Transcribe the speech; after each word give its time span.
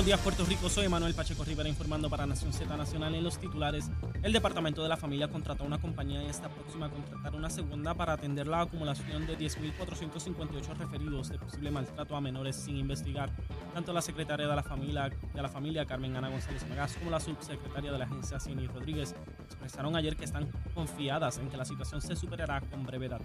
buenos 0.00 0.06
días 0.06 0.20
Puerto 0.20 0.46
Rico, 0.46 0.70
soy 0.70 0.88
Manuel 0.88 1.12
Pacheco 1.12 1.44
Rivera 1.44 1.68
informando 1.68 2.08
para 2.08 2.24
Nación 2.24 2.54
Z 2.54 2.74
Nacional 2.74 3.14
en 3.14 3.22
los 3.22 3.38
titulares. 3.38 3.90
El 4.22 4.32
Departamento 4.32 4.82
de 4.82 4.88
la 4.88 4.96
Familia 4.96 5.28
contrató 5.28 5.64
una 5.64 5.76
compañía 5.76 6.22
y 6.22 6.26
está 6.26 6.48
próxima 6.48 6.86
a 6.86 6.88
contratar 6.88 7.34
una 7.34 7.50
segunda 7.50 7.92
para 7.92 8.14
atender 8.14 8.46
la 8.46 8.62
acumulación 8.62 9.26
de 9.26 9.36
10.458 9.36 10.74
referidos 10.78 11.28
de 11.28 11.38
posible 11.38 11.70
maltrato 11.70 12.16
a 12.16 12.20
menores 12.22 12.56
sin 12.56 12.78
investigar. 12.78 13.28
Tanto 13.74 13.92
la 13.92 14.00
secretaria 14.00 14.48
de 14.48 14.56
la 14.56 14.62
familia, 14.62 15.10
de 15.10 15.42
la 15.42 15.50
familia 15.50 15.84
Carmen 15.84 16.16
Ana 16.16 16.30
González 16.30 16.66
Magas 16.66 16.96
como 16.96 17.10
la 17.10 17.20
subsecretaria 17.20 17.92
de 17.92 17.98
la 17.98 18.06
agencia 18.06 18.40
Cini 18.40 18.68
Rodríguez 18.68 19.14
expresaron 19.44 19.96
ayer 19.96 20.16
que 20.16 20.24
están 20.24 20.48
confiadas 20.74 21.36
en 21.36 21.50
que 21.50 21.58
la 21.58 21.66
situación 21.66 22.00
se 22.00 22.16
superará 22.16 22.62
con 22.62 22.84
brevedad. 22.84 23.20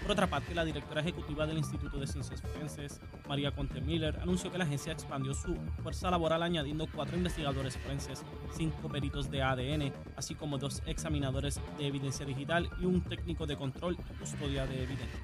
Por 0.00 0.12
otra 0.12 0.26
parte, 0.26 0.54
la 0.54 0.64
directora 0.64 1.02
ejecutiva 1.02 1.46
del 1.46 1.58
Instituto 1.58 1.98
de 1.98 2.06
Ciencias 2.06 2.40
Forenses, 2.40 3.00
María 3.28 3.50
Conte 3.50 3.82
Miller, 3.82 4.18
anunció 4.22 4.50
que 4.50 4.56
la 4.56 4.64
agencia 4.64 4.92
expandió 4.92 5.34
su 5.34 5.54
fuerza 5.82 6.13
laboral 6.14 6.44
añadiendo 6.44 6.86
cuatro 6.86 7.16
investigadores 7.16 7.76
forenses, 7.76 8.22
cinco 8.56 8.88
peritos 8.88 9.28
de 9.32 9.42
ADN, 9.42 9.92
así 10.16 10.36
como 10.36 10.58
dos 10.58 10.80
examinadores 10.86 11.60
de 11.76 11.88
evidencia 11.88 12.24
digital 12.24 12.70
y 12.80 12.84
un 12.84 13.00
técnico 13.00 13.46
de 13.46 13.56
control 13.56 13.96
y 13.98 14.18
custodia 14.18 14.64
de 14.64 14.84
evidencia. 14.84 15.20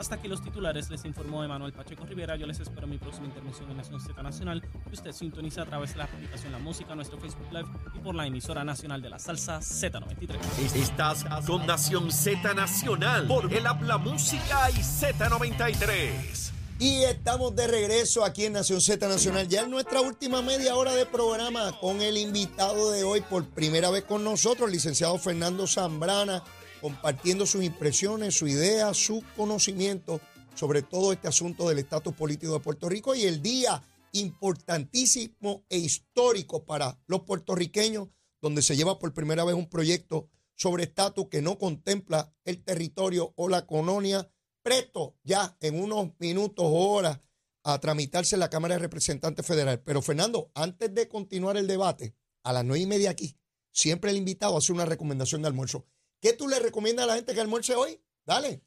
Hasta 0.00 0.14
aquí 0.14 0.28
los 0.28 0.42
titulares, 0.42 0.88
les 0.88 1.04
informó 1.04 1.44
Emanuel 1.44 1.74
Pacheco 1.74 2.06
Rivera. 2.06 2.34
Yo 2.36 2.46
les 2.46 2.58
espero 2.60 2.86
mi 2.86 2.96
próxima 2.96 3.26
intervención 3.26 3.70
en 3.70 3.76
Nación 3.76 4.00
Z 4.00 4.22
Nacional, 4.22 4.62
que 4.62 4.94
usted 4.94 5.12
sintoniza 5.12 5.62
a 5.62 5.66
través 5.66 5.92
de 5.92 5.98
la 5.98 6.04
aplicación 6.04 6.50
La 6.50 6.58
Música, 6.58 6.94
nuestro 6.94 7.18
Facebook 7.18 7.52
Live 7.52 7.68
y 7.94 7.98
por 7.98 8.14
la 8.14 8.26
emisora 8.26 8.64
nacional 8.64 9.02
de 9.02 9.10
la 9.10 9.18
salsa 9.18 9.58
Z93. 9.58 10.74
Estás 10.74 11.24
con 11.46 11.66
Nación 11.66 12.10
Z 12.10 12.54
Nacional 12.54 13.26
por 13.26 13.52
el 13.52 13.66
Habla 13.66 13.98
Música 13.98 14.70
y 14.70 14.80
Z93. 14.80 16.61
Y 16.78 17.02
estamos 17.04 17.54
de 17.54 17.66
regreso 17.66 18.24
aquí 18.24 18.44
en 18.44 18.54
Nación 18.54 18.80
Z 18.80 19.06
Nacional, 19.06 19.48
ya 19.48 19.62
en 19.62 19.70
nuestra 19.70 20.00
última 20.00 20.42
media 20.42 20.74
hora 20.74 20.94
de 20.94 21.06
programa 21.06 21.78
con 21.80 22.00
el 22.02 22.16
invitado 22.16 22.90
de 22.90 23.04
hoy 23.04 23.20
por 23.20 23.48
primera 23.48 23.90
vez 23.90 24.04
con 24.04 24.24
nosotros, 24.24 24.68
el 24.68 24.72
licenciado 24.72 25.16
Fernando 25.18 25.66
Zambrana, 25.66 26.42
compartiendo 26.80 27.46
sus 27.46 27.62
impresiones, 27.62 28.36
su 28.36 28.48
idea, 28.48 28.92
su 28.94 29.22
conocimiento 29.36 30.20
sobre 30.54 30.82
todo 30.82 31.12
este 31.12 31.28
asunto 31.28 31.68
del 31.68 31.78
estatus 31.78 32.14
político 32.14 32.52
de 32.54 32.60
Puerto 32.60 32.88
Rico 32.88 33.14
y 33.14 33.22
el 33.22 33.40
día 33.42 33.82
importantísimo 34.12 35.64
e 35.68 35.78
histórico 35.78 36.64
para 36.64 36.98
los 37.06 37.22
puertorriqueños, 37.22 38.08
donde 38.40 38.62
se 38.62 38.76
lleva 38.76 38.98
por 38.98 39.14
primera 39.14 39.44
vez 39.44 39.54
un 39.54 39.68
proyecto 39.68 40.28
sobre 40.54 40.84
estatus 40.84 41.28
que 41.28 41.42
no 41.42 41.58
contempla 41.58 42.34
el 42.44 42.62
territorio 42.62 43.32
o 43.36 43.48
la 43.48 43.66
colonia 43.66 44.30
presto 44.62 45.16
ya 45.22 45.56
en 45.60 45.82
unos 45.82 46.10
minutos 46.18 46.64
o 46.66 46.90
horas 46.92 47.20
a 47.64 47.78
tramitarse 47.80 48.36
en 48.36 48.40
la 48.40 48.50
Cámara 48.50 48.74
de 48.74 48.80
Representantes 48.80 49.46
Federal. 49.46 49.80
Pero 49.82 50.02
Fernando, 50.02 50.50
antes 50.54 50.92
de 50.94 51.08
continuar 51.08 51.56
el 51.56 51.66
debate, 51.66 52.14
a 52.42 52.52
las 52.52 52.64
nueve 52.64 52.82
y 52.82 52.86
media 52.86 53.10
aquí, 53.10 53.36
siempre 53.70 54.10
el 54.10 54.16
invitado 54.16 54.56
hace 54.56 54.72
una 54.72 54.84
recomendación 54.84 55.42
de 55.42 55.48
almuerzo. 55.48 55.86
¿Qué 56.20 56.32
tú 56.32 56.48
le 56.48 56.58
recomiendas 56.58 57.04
a 57.04 57.08
la 57.08 57.14
gente 57.16 57.34
que 57.34 57.40
almuerce 57.40 57.74
hoy? 57.74 58.00
Dale. 58.24 58.62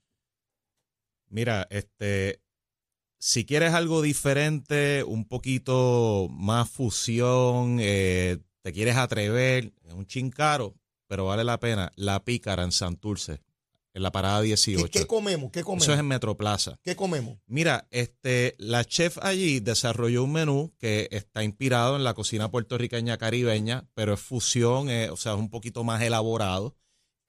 Mira, 1.28 1.68
este, 1.70 2.42
si 3.18 3.46
quieres 3.46 3.74
algo 3.74 4.02
diferente, 4.02 5.04
un 5.04 5.26
poquito 5.26 6.28
más 6.30 6.70
fusión, 6.70 7.78
eh, 7.80 8.38
te 8.62 8.74
quieres 8.74 8.98
atrever, 8.98 9.74
es 9.84 9.94
un 9.94 10.06
chin 10.06 10.30
caro, 10.30 10.76
pero 11.08 11.26
vale 11.26 11.44
la 11.44 11.60
pena. 11.60 11.92
La 11.96 12.24
pícara 12.24 12.64
en 12.64 12.72
Santurce 12.72 13.42
en 13.96 14.04
la 14.04 14.12
parada 14.12 14.42
18. 14.42 14.90
¿Qué, 14.92 15.08
comemos? 15.08 15.52
¿Qué 15.52 15.64
comemos? 15.64 15.84
Eso 15.84 15.94
es 15.94 16.00
en 16.00 16.08
Metroplaza. 16.08 16.78
¿Qué 16.84 16.98
comemos? 16.98 17.38
Mira, 17.48 17.88
este, 17.92 18.56
la 18.60 18.84
chef 18.84 19.18
allí 19.22 19.62
desarrolló 19.62 20.26
un 20.26 20.34
menú 20.34 20.74
que 20.78 21.08
está 21.12 21.46
inspirado 21.46 21.96
en 21.96 22.04
la 22.04 22.14
cocina 22.14 22.52
puertorriqueña 22.52 23.18
caribeña, 23.18 23.88
pero 23.94 24.14
es 24.14 24.20
fusión, 24.20 24.90
eh, 24.90 25.10
o 25.10 25.16
sea, 25.16 25.32
es 25.32 25.40
un 25.40 25.50
poquito 25.50 25.86
más 25.86 26.02
elaborado. 26.02 26.76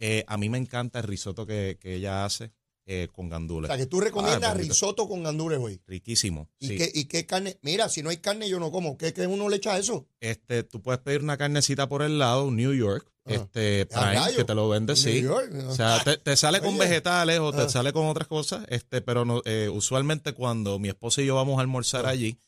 Eh, 0.00 0.24
a 0.26 0.36
mí 0.36 0.48
me 0.48 0.58
encanta 0.58 0.98
el 0.98 1.06
risotto 1.06 1.46
que, 1.46 1.78
que 1.80 1.94
ella 1.94 2.24
hace 2.24 2.52
eh, 2.86 3.08
con 3.12 3.28
gandules. 3.28 3.68
O 3.68 3.74
sea, 3.74 3.82
que 3.82 3.86
tú 3.86 4.00
recomiendas 4.00 4.50
ah, 4.50 4.54
risotto 4.54 5.08
con 5.08 5.24
gandules 5.24 5.58
hoy. 5.58 5.80
Riquísimo. 5.86 6.48
¿Y, 6.60 6.76
qué, 6.76 6.90
¿Y 6.94 7.04
qué 7.06 7.26
carne? 7.26 7.58
Mira, 7.62 7.88
si 7.88 8.02
no 8.02 8.10
hay 8.10 8.18
carne, 8.18 8.48
yo 8.48 8.60
no 8.60 8.70
como. 8.70 8.96
¿Qué, 8.96 9.12
qué 9.12 9.26
uno 9.26 9.48
le 9.48 9.56
echa 9.56 9.74
a 9.74 9.78
eso? 9.78 10.06
Este, 10.20 10.62
tú 10.62 10.80
puedes 10.80 11.00
pedir 11.00 11.22
una 11.22 11.36
carnecita 11.36 11.88
por 11.88 12.02
el 12.02 12.18
lado, 12.18 12.50
New 12.50 12.72
York, 12.72 13.10
este 13.24 13.86
Prime, 13.86 14.34
que 14.36 14.44
te 14.44 14.54
lo 14.54 14.68
vende, 14.68 14.94
sí. 14.94 15.26
O 15.26 15.74
sea, 15.74 16.02
te, 16.04 16.36
sale 16.36 16.60
con 16.60 16.78
vegetales 16.78 17.40
o 17.40 17.52
te 17.52 17.62
ah. 17.62 17.68
sale 17.68 17.92
con 17.92 18.06
otras 18.06 18.28
cosas, 18.28 18.64
este, 18.68 19.00
pero 19.00 19.24
no, 19.24 19.42
eh, 19.44 19.68
usualmente 19.68 20.32
cuando 20.32 20.78
mi 20.78 20.88
esposa 20.88 21.22
y 21.22 21.26
yo 21.26 21.34
vamos 21.34 21.58
a 21.58 21.62
almorzar 21.62 22.06
ah. 22.06 22.10
allí, 22.10 22.38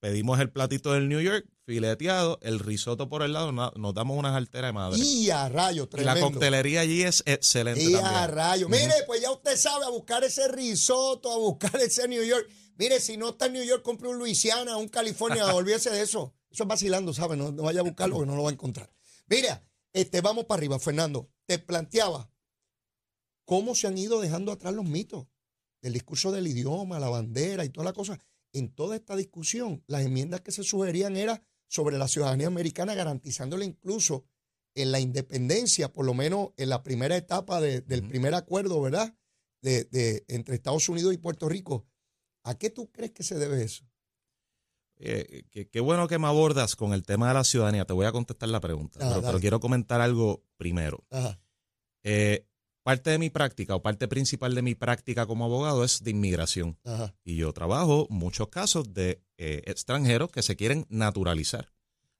pedimos 0.00 0.40
el 0.40 0.50
platito 0.50 0.92
del 0.92 1.08
New 1.08 1.20
York 1.20 1.46
fileteado, 1.64 2.38
el 2.40 2.60
risotto 2.60 3.10
por 3.10 3.22
el 3.22 3.34
lado, 3.34 3.52
nos 3.52 3.94
damos 3.94 4.18
unas 4.18 4.34
alteras 4.34 4.70
de 4.70 4.72
madre. 4.72 4.98
Y 4.98 5.28
a 5.28 5.48
rayo, 5.50 5.86
tremendo. 5.86 6.14
la 6.14 6.20
coctelería 6.20 6.80
allí 6.80 7.02
es 7.02 7.22
excelente 7.26 7.82
y 7.82 7.94
a 7.94 8.26
rayo. 8.26 8.68
Mire, 8.70 8.94
pues 9.06 9.20
ya 9.20 9.30
usted 9.30 9.56
sabe, 9.56 9.84
a 9.84 9.90
buscar 9.90 10.24
ese 10.24 10.48
risotto, 10.48 11.30
a 11.30 11.36
buscar 11.36 11.78
ese 11.80 12.08
New 12.08 12.24
York. 12.24 12.48
Mire, 12.78 13.00
si 13.00 13.16
no 13.16 13.30
está 13.30 13.46
en 13.46 13.54
New 13.54 13.64
York, 13.64 13.82
compre 13.82 14.08
un 14.08 14.18
Luisiana, 14.18 14.78
un 14.78 14.88
California, 14.88 15.44
olvídese 15.54 15.90
de 15.90 16.00
eso. 16.00 16.34
Eso 16.50 16.62
es 16.62 16.68
vacilando, 16.68 17.12
¿sabe? 17.12 17.36
No, 17.36 17.52
no 17.52 17.64
vaya 17.64 17.80
a 17.80 17.82
buscarlo 17.82 18.16
porque 18.16 18.30
no 18.30 18.36
lo 18.36 18.44
va 18.44 18.50
a 18.50 18.52
encontrar. 18.52 18.90
Mira, 19.26 19.62
este, 19.92 20.22
vamos 20.22 20.46
para 20.46 20.60
arriba, 20.60 20.78
Fernando. 20.78 21.28
Te 21.44 21.58
planteaba 21.58 22.30
cómo 23.44 23.74
se 23.74 23.88
han 23.88 23.98
ido 23.98 24.20
dejando 24.20 24.52
atrás 24.52 24.72
los 24.72 24.86
mitos 24.86 25.26
del 25.82 25.92
discurso 25.92 26.32
del 26.32 26.46
idioma, 26.46 26.98
la 26.98 27.08
bandera 27.08 27.64
y 27.64 27.68
toda 27.68 27.84
la 27.84 27.92
cosa. 27.92 28.18
En 28.52 28.74
toda 28.74 28.96
esta 28.96 29.16
discusión, 29.16 29.84
las 29.86 30.02
enmiendas 30.02 30.40
que 30.40 30.52
se 30.52 30.62
sugerían 30.62 31.16
eran 31.16 31.42
sobre 31.68 31.98
la 31.98 32.08
ciudadanía 32.08 32.46
americana, 32.46 32.94
garantizándole 32.94 33.64
incluso 33.64 34.24
en 34.74 34.92
la 34.92 35.00
independencia, 35.00 35.92
por 35.92 36.06
lo 36.06 36.14
menos 36.14 36.50
en 36.56 36.68
la 36.70 36.82
primera 36.82 37.16
etapa 37.16 37.60
del 37.60 38.08
primer 38.08 38.34
acuerdo, 38.34 38.80
¿verdad? 38.80 39.14
De, 39.60 40.24
entre 40.28 40.54
Estados 40.54 40.88
Unidos 40.88 41.12
y 41.12 41.18
Puerto 41.18 41.48
Rico. 41.48 41.86
¿A 42.44 42.56
qué 42.56 42.70
tú 42.70 42.90
crees 42.90 43.12
que 43.12 43.22
se 43.22 43.34
debe 43.34 43.62
eso? 43.62 43.84
Eh, 45.00 45.44
qué, 45.70 45.80
bueno 45.80 46.08
que 46.08 46.18
me 46.18 46.26
abordas 46.26 46.74
con 46.74 46.92
el 46.92 47.02
tema 47.02 47.28
de 47.28 47.34
la 47.34 47.44
ciudadanía. 47.44 47.84
Te 47.84 47.92
voy 47.92 48.06
a 48.06 48.12
contestar 48.12 48.48
la 48.48 48.60
pregunta, 48.60 48.98
pero, 49.20 49.40
quiero 49.40 49.60
comentar 49.60 50.00
algo 50.00 50.44
primero. 50.56 51.04
Eh, 52.02 52.46
parte 52.88 53.10
de 53.10 53.18
mi 53.18 53.28
práctica 53.28 53.74
o 53.74 53.82
parte 53.82 54.08
principal 54.08 54.54
de 54.54 54.62
mi 54.62 54.74
práctica 54.74 55.26
como 55.26 55.44
abogado 55.44 55.84
es 55.84 56.02
de 56.02 56.10
inmigración. 56.10 56.78
Y 57.22 57.36
yo 57.36 57.52
trabajo 57.52 58.06
muchos 58.08 58.48
casos 58.48 58.94
de 58.94 59.22
eh, 59.36 59.60
extranjeros 59.66 60.30
que 60.30 60.40
se 60.40 60.56
quieren 60.56 60.86
naturalizar. 60.88 61.70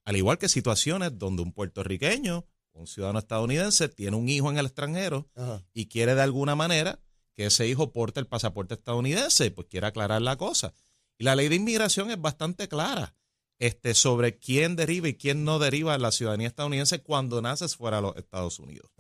Al 0.05 0.17
igual 0.17 0.37
que 0.37 0.47
situaciones 0.51 1.19
donde 1.19 1.41
un 1.41 1.53
puertorriqueño, 1.53 2.45
un 2.73 2.87
ciudadano 2.87 3.19
estadounidense, 3.19 3.89
tiene 3.89 4.19
un 4.19 4.29
hijo 4.29 4.51
en 4.51 4.59
el 4.59 4.67
extranjero 4.67 5.31
y 5.73 5.87
quiere 5.87 6.15
de 6.15 6.21
alguna 6.21 6.55
manera 6.55 7.01
que 7.33 7.47
ese 7.47 7.67
hijo 7.67 7.91
porte 7.91 8.21
el 8.21 8.27
pasaporte 8.27 8.75
estadounidense, 8.75 9.51
pues 9.51 9.69
quiere 9.69 9.87
aclarar 9.87 10.21
la 10.21 10.37
cosa. 10.37 10.75
Y 11.17 11.25
la 11.25 11.35
ley 11.35 11.49
de 11.49 11.57
inmigración 11.57 12.11
es 12.11 12.21
bastante 12.21 12.69
clara 12.69 13.15
este, 13.59 13.95
sobre 13.95 14.39
quién 14.39 14.77
deriva 14.77 15.09
y 15.09 15.15
quién 15.15 15.45
no 15.45 15.59
deriva 15.59 15.97
la 15.97 16.13
ciudadanía 16.13 16.49
estadounidense 16.49 17.01
cuando 17.01 17.41
naces 17.41 17.75
fuera 17.75 17.97
de 17.97 18.03
los 18.03 18.17
Estados 18.17 18.59
Unidos. 18.59 18.91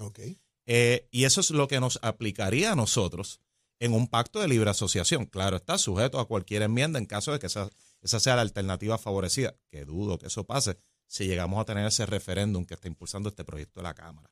Eh, 0.71 1.09
y 1.11 1.25
eso 1.25 1.41
es 1.41 1.51
lo 1.51 1.67
que 1.67 1.81
nos 1.81 1.99
aplicaría 2.03 2.73
a 2.73 2.77
nosotros 2.77 3.41
en 3.81 3.95
un 3.95 4.07
pacto 4.07 4.39
de 4.39 4.49
libre 4.49 4.69
asociación. 4.69 5.25
Claro, 5.25 5.57
está 5.57 5.79
sujeto 5.79 6.21
a 6.21 6.29
cualquier 6.29 6.61
enmienda 6.61 6.99
en 6.99 7.07
caso 7.07 7.33
de 7.33 7.39
que 7.39 7.47
esa, 7.47 7.71
esa 8.03 8.21
sea 8.21 8.37
la 8.37 8.43
alternativa 8.43 8.99
favorecida, 8.99 9.57
que 9.71 9.87
dudo 9.87 10.19
que 10.19 10.27
eso 10.27 10.45
pase 10.45 10.79
si 11.07 11.27
llegamos 11.27 11.59
a 11.59 11.65
tener 11.65 11.87
ese 11.87 12.05
referéndum 12.05 12.67
que 12.67 12.75
está 12.75 12.87
impulsando 12.87 13.31
este 13.31 13.45
proyecto 13.45 13.81
de 13.81 13.85
la 13.85 13.95
Cámara. 13.95 14.31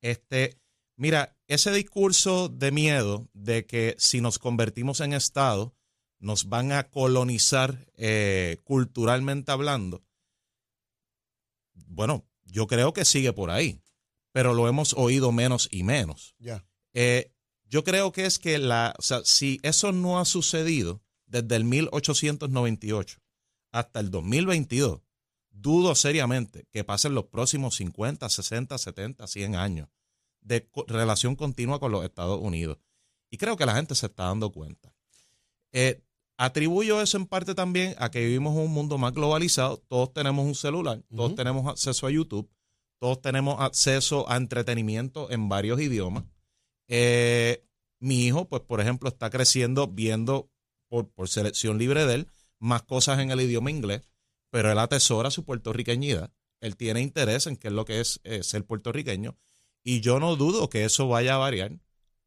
Este, 0.00 0.58
mira, 0.96 1.36
ese 1.48 1.70
discurso 1.70 2.48
de 2.48 2.72
miedo 2.72 3.28
de 3.34 3.66
que 3.66 3.94
si 3.98 4.22
nos 4.22 4.38
convertimos 4.38 5.00
en 5.00 5.12
Estado, 5.12 5.74
nos 6.18 6.48
van 6.48 6.72
a 6.72 6.88
colonizar 6.88 7.86
eh, 7.94 8.56
culturalmente 8.64 9.52
hablando, 9.52 10.02
bueno, 11.74 12.26
yo 12.44 12.66
creo 12.66 12.94
que 12.94 13.04
sigue 13.04 13.34
por 13.34 13.50
ahí, 13.50 13.82
pero 14.32 14.54
lo 14.54 14.68
hemos 14.68 14.94
oído 14.94 15.32
menos 15.32 15.68
y 15.70 15.82
menos. 15.82 16.34
Eh, 16.94 17.32
yo 17.64 17.84
creo 17.84 18.12
que 18.12 18.26
es 18.26 18.38
que 18.38 18.58
la, 18.58 18.94
o 18.98 19.02
sea, 19.02 19.20
si 19.24 19.58
eso 19.62 19.92
no 19.92 20.18
ha 20.18 20.24
sucedido 20.24 21.02
desde 21.26 21.56
el 21.56 21.64
1898 21.64 23.18
hasta 23.72 24.00
el 24.00 24.10
2022, 24.10 25.00
dudo 25.50 25.94
seriamente 25.94 26.66
que 26.70 26.84
pasen 26.84 27.14
los 27.14 27.26
próximos 27.26 27.76
50, 27.76 28.28
60, 28.28 28.78
70, 28.78 29.26
100 29.26 29.56
años 29.56 29.88
de 30.40 30.68
relación 30.86 31.36
continua 31.36 31.78
con 31.78 31.92
los 31.92 32.04
Estados 32.04 32.40
Unidos. 32.40 32.78
Y 33.30 33.36
creo 33.36 33.56
que 33.56 33.66
la 33.66 33.74
gente 33.74 33.94
se 33.94 34.06
está 34.06 34.24
dando 34.24 34.50
cuenta. 34.50 34.94
Eh, 35.72 36.02
Atribuyo 36.40 37.02
eso 37.02 37.16
en 37.16 37.26
parte 37.26 37.56
también 37.56 37.96
a 37.98 38.12
que 38.12 38.20
vivimos 38.20 38.54
en 38.54 38.62
un 38.62 38.72
mundo 38.72 38.96
más 38.96 39.12
globalizado. 39.12 39.78
Todos 39.88 40.12
tenemos 40.12 40.46
un 40.46 40.54
celular, 40.54 41.02
todos 41.14 41.34
tenemos 41.34 41.66
acceso 41.66 42.06
a 42.06 42.12
YouTube, 42.12 42.48
todos 42.98 43.20
tenemos 43.20 43.60
acceso 43.60 44.28
a 44.30 44.36
entretenimiento 44.36 45.30
en 45.30 45.48
varios 45.48 45.80
idiomas. 45.80 46.24
Eh, 46.88 47.64
mi 48.00 48.26
hijo, 48.26 48.48
pues, 48.48 48.62
por 48.62 48.80
ejemplo, 48.80 49.08
está 49.08 49.30
creciendo 49.30 49.86
viendo 49.88 50.50
por, 50.88 51.08
por, 51.10 51.28
selección 51.28 51.78
libre 51.78 52.06
de 52.06 52.14
él 52.14 52.28
más 52.58 52.82
cosas 52.82 53.18
en 53.20 53.30
el 53.30 53.40
idioma 53.40 53.70
inglés. 53.70 54.02
pero 54.50 54.72
él 54.72 54.78
atesora 54.78 55.30
su 55.30 55.44
puertorriqueñidad. 55.44 56.32
Él 56.60 56.76
tiene 56.76 57.02
interés 57.02 57.46
en 57.46 57.56
qué 57.56 57.68
es 57.68 57.74
lo 57.74 57.84
que 57.84 58.00
es 58.00 58.20
ser 58.40 58.64
puertorriqueño. 58.64 59.36
Y 59.82 60.00
yo 60.00 60.20
no 60.20 60.36
dudo 60.36 60.68
que 60.68 60.84
eso 60.84 61.06
vaya 61.08 61.34
a 61.34 61.38
variar 61.38 61.78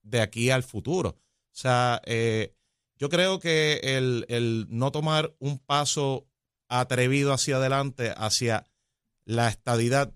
de 0.03 0.21
aquí 0.21 0.49
al 0.49 0.63
futuro. 0.63 1.09
O 1.09 1.55
sea, 1.55 2.01
eh, 2.05 2.55
yo 2.95 3.09
creo 3.09 3.39
que 3.39 3.79
el, 3.83 4.25
el, 4.29 4.67
no 4.69 4.91
tomar 4.91 5.35
un 5.39 5.59
paso 5.59 6.27
atrevido 6.67 7.33
hacia 7.33 7.57
adelante, 7.57 8.13
hacia 8.15 8.65
la 9.25 9.49
estadidad, 9.49 10.13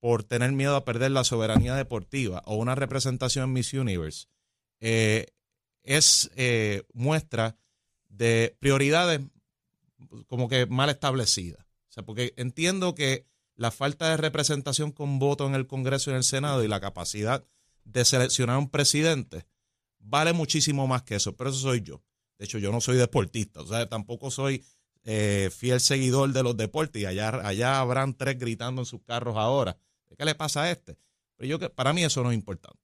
por 0.00 0.24
tener 0.24 0.52
miedo 0.52 0.74
a 0.74 0.84
perder 0.84 1.10
la 1.10 1.24
soberanía 1.24 1.74
deportiva 1.74 2.42
o 2.46 2.56
una 2.56 2.74
representación 2.74 3.44
en 3.44 3.52
Miss 3.52 3.72
Universe, 3.74 4.26
eh, 4.80 5.26
es 5.82 6.30
eh, 6.36 6.82
muestra 6.92 7.56
de 8.08 8.56
prioridades 8.58 9.20
como 10.26 10.48
que 10.48 10.66
mal 10.66 10.90
establecidas. 10.90 11.64
O 11.88 11.92
sea, 11.92 12.02
porque 12.02 12.32
entiendo 12.36 12.94
que 12.94 13.26
la 13.56 13.70
falta 13.70 14.08
de 14.08 14.16
representación 14.16 14.90
con 14.90 15.18
voto 15.18 15.46
en 15.46 15.54
el 15.54 15.66
Congreso 15.66 16.10
y 16.10 16.12
en 16.12 16.18
el 16.18 16.24
Senado 16.24 16.64
y 16.64 16.68
la 16.68 16.80
capacidad 16.80 17.44
de 17.84 18.04
seleccionar 18.04 18.56
un 18.56 18.70
presidente 18.70 19.46
vale 19.98 20.32
muchísimo 20.32 20.86
más 20.86 21.02
que 21.02 21.16
eso, 21.16 21.36
pero 21.36 21.50
eso 21.50 21.58
soy 21.58 21.82
yo. 21.82 22.02
De 22.38 22.46
hecho, 22.46 22.58
yo 22.58 22.72
no 22.72 22.80
soy 22.80 22.96
deportista, 22.96 23.60
o 23.60 23.66
sea, 23.66 23.86
tampoco 23.86 24.30
soy 24.30 24.64
eh, 25.04 25.50
fiel 25.54 25.80
seguidor 25.80 26.32
de 26.32 26.42
los 26.42 26.56
deportes 26.56 27.02
y 27.02 27.06
allá, 27.06 27.28
allá 27.46 27.80
habrán 27.80 28.14
tres 28.14 28.38
gritando 28.38 28.82
en 28.82 28.86
sus 28.86 29.02
carros 29.02 29.36
ahora. 29.36 29.76
¿Qué 30.16 30.24
le 30.24 30.34
pasa 30.34 30.62
a 30.62 30.70
este? 30.70 30.98
Pero 31.36 31.58
yo 31.58 31.74
para 31.74 31.92
mí 31.92 32.04
eso 32.04 32.22
no 32.22 32.30
es 32.30 32.34
importante. 32.34 32.80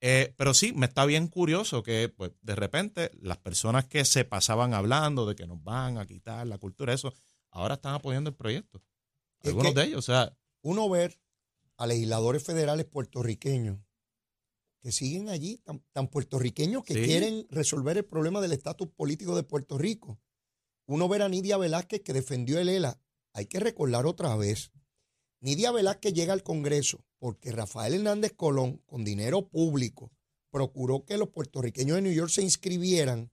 Eh, 0.00 0.32
pero 0.36 0.54
sí, 0.54 0.72
me 0.72 0.86
está 0.86 1.04
bien 1.04 1.26
curioso 1.28 1.82
que 1.82 2.08
pues, 2.08 2.32
de 2.40 2.54
repente 2.54 3.10
las 3.20 3.38
personas 3.38 3.86
que 3.86 4.04
se 4.04 4.24
pasaban 4.24 4.72
hablando 4.72 5.26
de 5.26 5.34
que 5.34 5.46
nos 5.46 5.62
van 5.62 5.98
a 5.98 6.06
quitar 6.06 6.46
la 6.46 6.58
cultura, 6.58 6.92
eso, 6.92 7.12
ahora 7.50 7.74
están 7.74 7.94
apoyando 7.94 8.30
el 8.30 8.36
proyecto. 8.36 8.82
Algunos 9.42 9.74
de 9.74 9.84
ellos, 9.84 9.98
o 9.98 10.02
sea. 10.02 10.36
Uno 10.62 10.88
ver 10.88 11.20
a 11.76 11.86
legisladores 11.86 12.42
federales 12.42 12.86
puertorriqueños 12.86 13.78
que 14.80 14.92
siguen 14.92 15.28
allí, 15.28 15.60
tan, 15.92 16.08
puertorriqueños 16.08 16.84
que 16.84 16.94
quieren 16.94 17.46
resolver 17.50 17.96
el 17.96 18.04
problema 18.04 18.40
del 18.40 18.52
estatus 18.52 18.88
político 18.88 19.34
de 19.34 19.42
Puerto 19.42 19.76
Rico. 19.76 20.20
Uno 20.86 21.08
ver 21.08 21.22
a 21.22 21.28
Nidia 21.28 21.56
Velázquez 21.56 22.02
que 22.02 22.12
defendió 22.12 22.58
el 22.58 22.68
ELA. 22.68 23.00
Hay 23.32 23.46
que 23.46 23.60
recordar 23.60 24.06
otra 24.06 24.34
vez. 24.36 24.72
Nidia 25.40 25.70
Velázquez 25.70 26.12
llega 26.12 26.32
al 26.32 26.42
Congreso 26.42 27.04
porque 27.18 27.52
Rafael 27.52 27.94
Hernández 27.94 28.32
Colón, 28.34 28.82
con 28.86 29.04
dinero 29.04 29.48
público, 29.48 30.10
procuró 30.50 31.04
que 31.04 31.16
los 31.16 31.28
puertorriqueños 31.28 31.96
de 31.96 32.02
New 32.02 32.12
York 32.12 32.30
se 32.30 32.42
inscribieran 32.42 33.30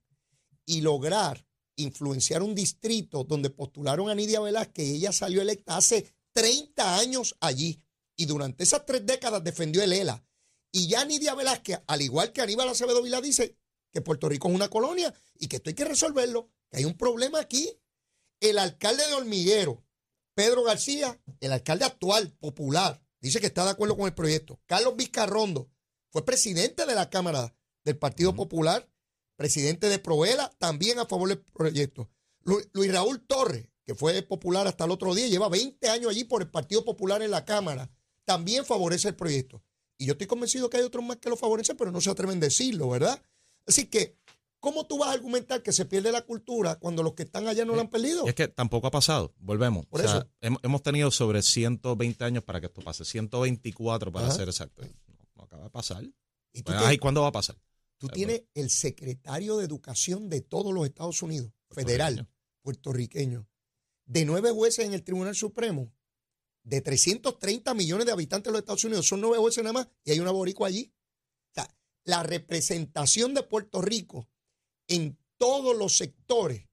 y 0.64 0.80
lograr 0.80 1.46
influenciar 1.76 2.42
un 2.42 2.54
distrito 2.54 3.24
donde 3.24 3.50
postularon 3.50 4.08
a 4.08 4.14
Nidia 4.14 4.40
Velázquez 4.40 4.86
y 4.86 4.96
ella 4.96 5.12
salió 5.12 5.42
electa 5.42 5.76
hace 5.76 6.06
30 6.32 6.98
años 6.98 7.36
allí. 7.40 7.82
Y 8.16 8.26
durante 8.26 8.64
esas 8.64 8.86
tres 8.86 9.04
décadas 9.04 9.44
defendió 9.44 9.82
el 9.82 9.92
ELA. 9.92 10.24
Y 10.72 10.88
ya 10.88 11.04
Nidia 11.04 11.34
Velázquez, 11.34 11.80
al 11.86 12.02
igual 12.02 12.32
que 12.32 12.40
Aníbal 12.40 12.68
Acevedo 12.68 13.02
Vila, 13.02 13.20
dice 13.20 13.56
que 13.92 14.00
Puerto 14.00 14.28
Rico 14.28 14.48
es 14.48 14.54
una 14.54 14.68
colonia 14.68 15.14
y 15.34 15.48
que 15.48 15.56
esto 15.56 15.70
hay 15.70 15.74
que 15.74 15.84
resolverlo, 15.84 16.50
que 16.70 16.78
hay 16.78 16.84
un 16.84 16.96
problema 16.96 17.40
aquí. 17.40 17.78
El 18.40 18.58
alcalde 18.58 19.06
de 19.06 19.14
Hormiguero, 19.14 19.85
Pedro 20.36 20.62
García, 20.62 21.20
el 21.40 21.50
alcalde 21.50 21.86
actual, 21.86 22.36
popular, 22.38 23.02
dice 23.20 23.40
que 23.40 23.46
está 23.46 23.64
de 23.64 23.70
acuerdo 23.70 23.96
con 23.96 24.06
el 24.06 24.14
proyecto. 24.14 24.60
Carlos 24.66 24.94
Vizcarrondo 24.94 25.68
fue 26.10 26.24
presidente 26.24 26.86
de 26.86 26.94
la 26.94 27.10
Cámara 27.10 27.56
del 27.84 27.98
Partido 27.98 28.36
Popular 28.36 28.88
presidente 29.36 29.88
de 29.88 29.98
Proela, 29.98 30.50
también 30.58 30.98
a 30.98 31.06
favor 31.06 31.28
del 31.28 31.38
proyecto. 31.38 32.10
Luis 32.42 32.92
Raúl 32.92 33.20
Torres, 33.26 33.68
que 33.84 33.94
fue 33.94 34.22
popular 34.22 34.66
hasta 34.66 34.84
el 34.84 34.90
otro 34.90 35.14
día, 35.14 35.26
lleva 35.28 35.48
20 35.48 35.88
años 35.88 36.10
allí 36.10 36.24
por 36.24 36.42
el 36.42 36.50
Partido 36.50 36.84
Popular 36.84 37.22
en 37.22 37.30
la 37.30 37.44
Cámara, 37.44 37.90
también 38.24 38.64
favorece 38.64 39.08
el 39.08 39.14
proyecto. 39.14 39.62
Y 39.98 40.06
yo 40.06 40.12
estoy 40.12 40.26
convencido 40.26 40.68
que 40.68 40.78
hay 40.78 40.82
otros 40.82 41.04
más 41.04 41.18
que 41.18 41.30
lo 41.30 41.36
favorecen, 41.36 41.76
pero 41.76 41.92
no 41.92 42.00
se 42.00 42.10
atreven 42.10 42.38
a 42.38 42.40
decirlo, 42.40 42.88
¿verdad? 42.88 43.22
Así 43.66 43.86
que, 43.86 44.16
¿cómo 44.60 44.86
tú 44.86 44.98
vas 44.98 45.10
a 45.10 45.12
argumentar 45.12 45.62
que 45.62 45.72
se 45.72 45.84
pierde 45.84 46.12
la 46.12 46.22
cultura 46.22 46.76
cuando 46.76 47.02
los 47.02 47.14
que 47.14 47.24
están 47.24 47.46
allá 47.46 47.64
no 47.64 47.74
la 47.74 47.82
han 47.82 47.90
perdido? 47.90 48.26
Es 48.26 48.34
que 48.34 48.48
tampoco 48.48 48.86
ha 48.86 48.90
pasado, 48.90 49.34
volvemos. 49.38 49.86
Por 49.86 50.00
eso. 50.00 50.28
Hemos 50.40 50.82
tenido 50.82 51.10
sobre 51.10 51.42
120 51.42 52.24
años 52.24 52.44
para 52.44 52.60
que 52.60 52.66
esto 52.66 52.80
pase, 52.82 53.04
124 53.04 54.12
para 54.12 54.30
ser 54.30 54.48
exacto. 54.48 54.82
No, 55.34 55.44
acaba 55.44 55.64
de 55.64 55.70
pasar. 55.70 56.04
¿Y 56.52 56.62
pues, 56.62 56.98
¿cuándo 57.00 57.22
va 57.22 57.28
a 57.28 57.32
pasar? 57.32 57.56
Tú 57.98 58.08
tienes 58.08 58.44
el 58.54 58.70
secretario 58.70 59.56
de 59.56 59.64
Educación 59.64 60.28
de 60.28 60.42
todos 60.42 60.72
los 60.72 60.86
Estados 60.86 61.22
Unidos, 61.22 61.50
federal, 61.70 62.28
puertorriqueño, 62.62 63.48
de 64.04 64.24
nueve 64.24 64.50
jueces 64.50 64.84
en 64.84 64.92
el 64.92 65.02
Tribunal 65.02 65.34
Supremo, 65.34 65.92
de 66.62 66.80
330 66.80 67.72
millones 67.74 68.06
de 68.06 68.12
habitantes 68.12 68.50
de 68.50 68.52
los 68.52 68.60
Estados 68.60 68.84
Unidos, 68.84 69.06
son 69.06 69.20
nueve 69.20 69.38
jueces 69.38 69.62
nada 69.62 69.72
más, 69.72 69.88
y 70.04 70.10
hay 70.10 70.20
una 70.20 70.30
boricua 70.30 70.68
allí. 70.68 70.92
O 71.50 71.54
sea, 71.54 71.74
la 72.04 72.22
representación 72.22 73.34
de 73.34 73.42
Puerto 73.42 73.80
Rico 73.80 74.28
en 74.88 75.18
todos 75.38 75.76
los 75.76 75.96
sectores, 75.96 76.68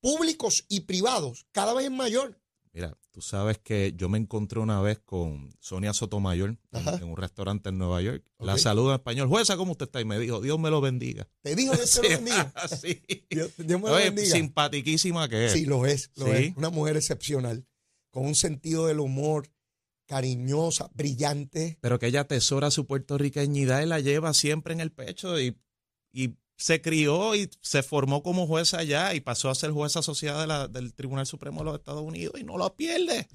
públicos 0.00 0.64
y 0.68 0.80
privados, 0.80 1.46
cada 1.52 1.74
vez 1.74 1.86
es 1.86 1.92
mayor. 1.92 2.40
Mira, 2.72 2.98
tú 3.12 3.20
sabes 3.20 3.58
que 3.58 3.94
yo 3.96 4.08
me 4.08 4.18
encontré 4.18 4.58
una 4.58 4.80
vez 4.80 4.98
con 4.98 5.54
Sonia 5.60 5.92
Sotomayor 5.92 6.58
en, 6.72 7.04
un 7.04 7.16
restaurante 7.16 7.68
en 7.68 7.78
Nueva 7.78 8.02
York. 8.02 8.24
La 8.40 8.58
saludo 8.58 8.88
en 8.88 8.94
español. 8.96 9.28
Jueza, 9.28 9.56
¿cómo 9.56 9.72
usted 9.72 9.86
está? 9.86 10.00
Y 10.00 10.04
me 10.04 10.18
dijo, 10.18 10.40
Dios 10.40 10.58
me 10.58 10.70
lo 10.70 10.80
bendiga. 10.80 11.28
¿Te 11.42 11.54
dijo 11.54 11.72
Dios 11.76 11.90
te 11.92 12.02
lo 12.02 12.08
bendiga? 12.08 12.52
sí. 12.68 13.00
Dios, 13.30 13.52
me 13.58 13.78
lo 13.78 13.94
bendiga. 13.94 14.28
Simpatiquísima 14.28 15.28
que 15.28 15.46
es. 15.46 15.52
Sí, 15.52 15.66
lo 15.66 15.86
es, 15.86 16.10
lo 16.16 16.26
es. 16.34 16.56
Una 16.56 16.70
mujer 16.70 16.96
excepcional, 16.96 17.64
con 18.10 18.26
un 18.26 18.34
sentido 18.34 18.86
del 18.86 18.98
humor 18.98 19.48
cariñosa, 20.06 20.90
brillante. 20.94 21.78
Pero 21.80 22.00
que 22.00 22.08
ella 22.08 22.22
atesora 22.22 22.72
su 22.72 22.86
puertorriqueñidad 22.86 23.82
y 23.82 23.86
la 23.86 24.00
lleva 24.00 24.34
siempre 24.34 24.74
en 24.74 24.80
el 24.80 24.90
pecho 24.90 25.40
y, 25.40 25.56
y 26.12 26.34
se 26.56 26.80
crió 26.80 27.34
y 27.34 27.50
se 27.60 27.82
formó 27.82 28.22
como 28.22 28.46
jueza 28.46 28.78
allá 28.78 29.14
y 29.14 29.20
pasó 29.20 29.50
a 29.50 29.54
ser 29.54 29.70
jueza 29.72 30.00
asociada 30.00 30.68
del 30.68 30.94
Tribunal 30.94 31.26
Supremo 31.26 31.60
de 31.60 31.64
los 31.66 31.74
Estados 31.76 32.02
Unidos 32.02 32.40
y 32.40 32.44
no 32.44 32.56
lo 32.56 32.74
pierde. 32.76 33.28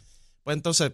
Pues 0.44 0.56
entonces, 0.56 0.94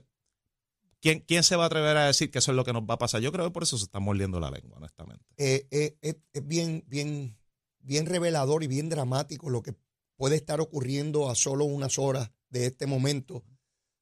¿quién, 1.02 1.20
¿quién 1.22 1.44
se 1.44 1.56
va 1.56 1.64
a 1.64 1.68
atrever 1.68 1.98
a 1.98 2.08
decir 2.08 2.32
que 2.32 2.40
eso 2.40 2.52
es 2.52 2.56
lo 2.56 2.66
que 2.66 2.74
nos 2.74 2.84
va 2.84 2.96
a 2.96 3.00
pasar? 3.00 3.22
Yo 3.22 3.32
creo 3.32 3.46
que 3.46 3.52
por 3.52 3.64
eso 3.64 3.78
se 3.78 3.86
está 3.86 4.00
mordiendo 4.00 4.40
la 4.40 4.50
lengua, 4.50 4.78
honestamente. 4.78 5.24
Eh, 5.38 5.68
eh, 5.72 5.98
es 6.02 6.48
bien, 6.48 6.84
bien, 6.88 7.38
bien 7.80 8.06
revelador 8.06 8.64
y 8.64 8.68
bien 8.68 8.90
dramático 8.90 9.50
lo 9.50 9.62
que 9.62 9.76
puede 10.16 10.36
estar 10.36 10.62
ocurriendo 10.62 11.30
a 11.30 11.36
solo 11.36 11.66
unas 11.66 12.00
horas 12.00 12.32
de 12.50 12.66
este 12.66 12.88
momento, 12.88 13.44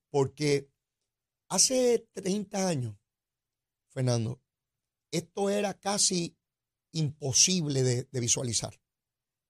porque 0.09 0.69
hace 1.49 2.07
30 2.13 2.67
años, 2.67 2.95
Fernando, 3.89 4.39
esto 5.11 5.49
era 5.49 5.73
casi 5.73 6.37
imposible 6.93 7.83
de, 7.83 8.19
visualizar. 8.19 8.79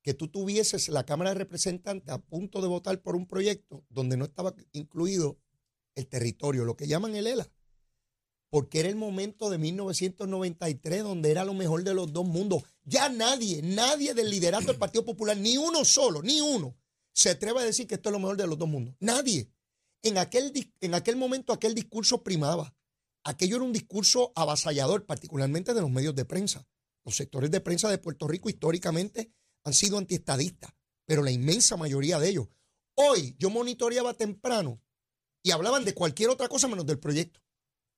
Que 0.01 0.13
tú 0.13 0.27
tuvieses 0.27 0.89
la 0.89 1.05
Cámara 1.05 1.31
de 1.31 1.35
Representantes 1.35 2.09
a 2.09 2.17
punto 2.17 2.61
de 2.61 2.67
votar 2.67 3.01
por 3.01 3.15
un 3.15 3.27
proyecto 3.27 3.85
donde 3.89 4.17
no 4.17 4.25
estaba 4.25 4.55
incluido 4.71 5.39
el 5.95 6.07
territorio, 6.07 6.65
lo 6.65 6.75
que 6.75 6.87
llaman 6.87 7.15
el 7.15 7.27
ELA. 7.27 7.49
Porque 8.49 8.79
era 8.79 8.89
el 8.89 8.95
momento 8.95 9.49
de 9.49 9.57
1993 9.57 11.03
donde 11.03 11.31
era 11.31 11.45
lo 11.45 11.53
mejor 11.53 11.83
de 11.83 11.93
los 11.93 12.11
dos 12.11 12.25
mundos. 12.25 12.63
Ya 12.83 13.09
nadie, 13.09 13.61
nadie 13.61 14.13
del 14.13 14.29
liderato 14.29 14.67
del 14.67 14.77
Partido 14.77 15.05
Popular, 15.05 15.37
ni 15.37 15.57
uno 15.57 15.85
solo, 15.85 16.21
ni 16.21 16.41
uno, 16.41 16.75
se 17.13 17.29
atreve 17.29 17.61
a 17.61 17.63
decir 17.63 17.87
que 17.87 17.95
esto 17.95 18.09
es 18.09 18.13
lo 18.13 18.19
mejor 18.19 18.37
de 18.37 18.47
los 18.47 18.57
dos 18.57 18.67
mundos. 18.67 18.95
Nadie. 18.99 19.49
En 20.01 20.17
aquel, 20.17 20.51
en 20.81 20.93
aquel 20.93 21.15
momento 21.15 21.53
aquel 21.53 21.73
discurso 21.73 22.23
primaba. 22.23 22.75
Aquello 23.23 23.55
era 23.55 23.65
un 23.65 23.71
discurso 23.71 24.33
avasallador, 24.35 25.05
particularmente 25.05 25.73
de 25.73 25.81
los 25.81 25.89
medios 25.89 26.13
de 26.13 26.25
prensa. 26.25 26.67
Los 27.03 27.15
sectores 27.15 27.51
de 27.51 27.61
prensa 27.61 27.89
de 27.89 27.97
Puerto 27.97 28.27
Rico 28.27 28.49
históricamente 28.49 29.31
han 29.63 29.73
sido 29.73 29.97
antiestadistas, 29.97 30.73
pero 31.05 31.23
la 31.23 31.31
inmensa 31.31 31.77
mayoría 31.77 32.19
de 32.19 32.29
ellos. 32.29 32.47
Hoy 32.95 33.35
yo 33.39 33.49
monitoreaba 33.49 34.13
temprano 34.13 34.81
y 35.41 35.51
hablaban 35.51 35.83
de 35.83 35.93
cualquier 35.93 36.29
otra 36.29 36.47
cosa 36.47 36.67
menos 36.67 36.85
del 36.85 36.99
proyecto. 36.99 37.41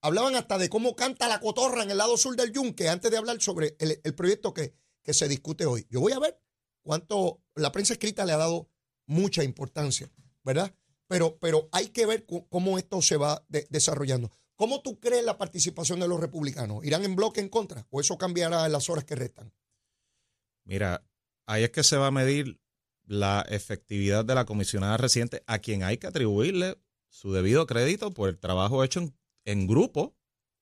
Hablaban 0.02 0.36
hasta 0.36 0.58
de 0.58 0.70
cómo 0.70 0.96
canta 0.96 1.28
la 1.28 1.40
cotorra 1.40 1.84
en 1.84 1.92
el 1.92 1.98
lado 1.98 2.18
sur 2.18 2.36
del 2.36 2.52
yunque 2.52 2.90
antes 2.90 3.12
de 3.12 3.18
hablar 3.18 3.42
sobre 3.42 3.76
el, 3.80 4.16
proyecto 4.16 4.54
que, 4.54 4.74
que, 5.04 5.14
se 5.14 5.28
discute 5.28 5.66
hoy. 5.66 5.88
Yo 5.90 6.00
voy 6.00 6.14
a 6.14 6.20
ver 6.20 6.40
cuánto 6.82 7.42
la 7.56 7.72
prensa 7.72 7.94
escrita 7.94 8.26
le 8.26 8.34
ha 8.34 8.38
dado 8.38 8.70
mucha 9.08 9.44
importancia, 9.44 10.12
¿verdad? 10.44 10.76
Pero, 11.08 11.38
pero 11.40 11.70
hay 11.72 11.90
que 11.90 12.06
ver 12.06 12.26
cómo 12.26 12.78
esto 12.78 13.02
se 13.02 13.18
va 13.18 13.46
desarrollando. 13.70 14.32
¿Cómo 14.56 14.82
tú 14.82 15.00
crees 15.00 15.24
la 15.24 15.38
participación 15.38 16.00
de 16.00 16.08
los 16.08 16.20
republicanos? 16.20 16.84
¿Irán 16.86 17.04
en 17.04 17.16
bloque 17.16 17.42
en 17.42 17.50
contra 17.50 17.86
o 17.90 18.00
eso 18.00 18.18
cambiará 18.18 18.66
en 18.66 18.72
las 18.72 18.90
horas 18.90 19.04
que 19.04 19.16
restan? 19.16 19.54
Mira, 20.64 21.06
ahí 21.46 21.64
es 21.64 21.72
que 21.72 21.84
se 21.84 21.98
va 21.98 22.08
a 22.08 22.12
medir 22.12 22.60
la 23.06 23.46
efectividad 23.50 24.26
de 24.26 24.36
la 24.36 24.46
comisionada 24.46 24.98
reciente, 24.98 25.44
a 25.46 25.60
quien 25.60 25.84
hay 25.84 25.98
que 25.98 26.08
atribuirle 26.08 26.78
su 27.10 27.34
debido 27.34 27.68
crédito 27.68 28.12
por 28.12 28.30
el 28.30 28.40
trabajo 28.40 28.84
hecho 28.84 29.08
en, 29.46 29.68
grupo 29.68 30.16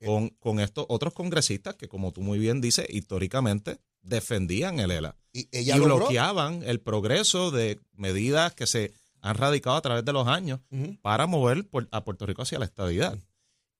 con, 0.04 0.30
con, 0.30 0.60
estos 0.60 0.86
otros 0.90 1.14
congresistas 1.14 1.76
que, 1.76 1.88
como 1.88 2.12
tú 2.12 2.22
muy 2.22 2.40
bien 2.40 2.60
dices, 2.60 2.86
históricamente 2.90 3.80
defendían 4.02 4.80
el 4.80 4.92
ELA 4.92 5.16
y, 5.32 5.48
bloqueaban 5.80 6.62
el 6.64 6.80
progreso 6.82 7.52
de 7.52 7.80
medidas 7.94 8.54
que 8.54 8.68
se 8.68 8.94
han 9.22 9.38
radicado 9.38 9.78
a 9.78 9.82
través 9.82 10.06
de 10.06 10.14
los 10.14 10.28
años 10.28 10.60
para 11.02 11.26
mover 11.26 11.66
a 11.92 12.04
Puerto 12.04 12.26
Rico 12.26 12.42
hacia 12.42 12.60
la 12.60 12.66
estadidad. 12.66 13.18